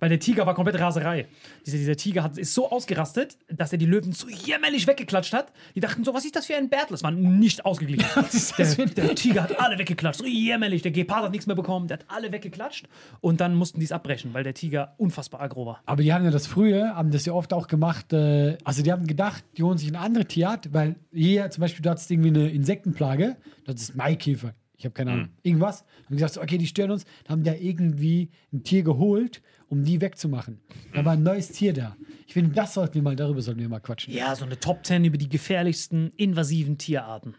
[0.00, 1.26] weil der Tiger war komplett Raserei.
[1.64, 5.52] Dieser, dieser Tiger hat, ist so ausgerastet, dass er die Löwen so jämmerlich weggeklatscht hat.
[5.76, 6.90] Die dachten so, was ist das für ein Bärtel?
[6.90, 8.04] Das war nicht ausgeglichen.
[8.32, 10.82] ist der, der Tiger hat alle weggeklatscht, so jämmerlich.
[10.88, 12.88] Der Gepard hat nichts mehr bekommen, der hat alle weggeklatscht.
[13.20, 15.82] Und dann mussten die es abbrechen, weil der Tiger unfassbar aggro war.
[15.84, 18.90] Aber die haben ja das früher, haben das ja oft auch gemacht, äh, also die
[18.90, 22.30] haben gedacht, die holen sich eine andere Tierart, weil hier zum Beispiel, du hattest irgendwie
[22.30, 25.84] eine Insektenplage, das ist Maikäfer, ich habe keine Ahnung, irgendwas.
[26.06, 29.42] Haben gesagt, so, okay, die stören uns, dann haben die ja irgendwie ein Tier geholt,
[29.68, 30.58] um die wegzumachen.
[30.94, 31.98] Da war ein neues Tier da.
[32.26, 34.14] Ich finde, das sollten wir mal, darüber sollten wir mal quatschen.
[34.14, 37.34] Ja, so eine Top 10 über die gefährlichsten invasiven Tierarten.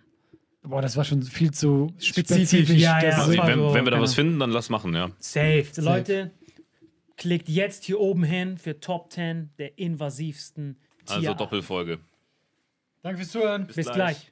[0.61, 3.09] Boah, das war schon viel zu Spezifisch, ja, ja.
[3.11, 5.11] Das Also, wenn, so, wenn wir da was finden, dann lass machen, ja.
[5.19, 5.65] Safe.
[5.77, 6.31] Leute,
[7.19, 11.17] Klickt jetzt hier oben hin für Top 10 der invasivsten Tiere.
[11.19, 11.99] Also Doppelfolge.
[13.01, 13.67] Danke fürs Zuhören.
[13.67, 14.31] Bis gleich.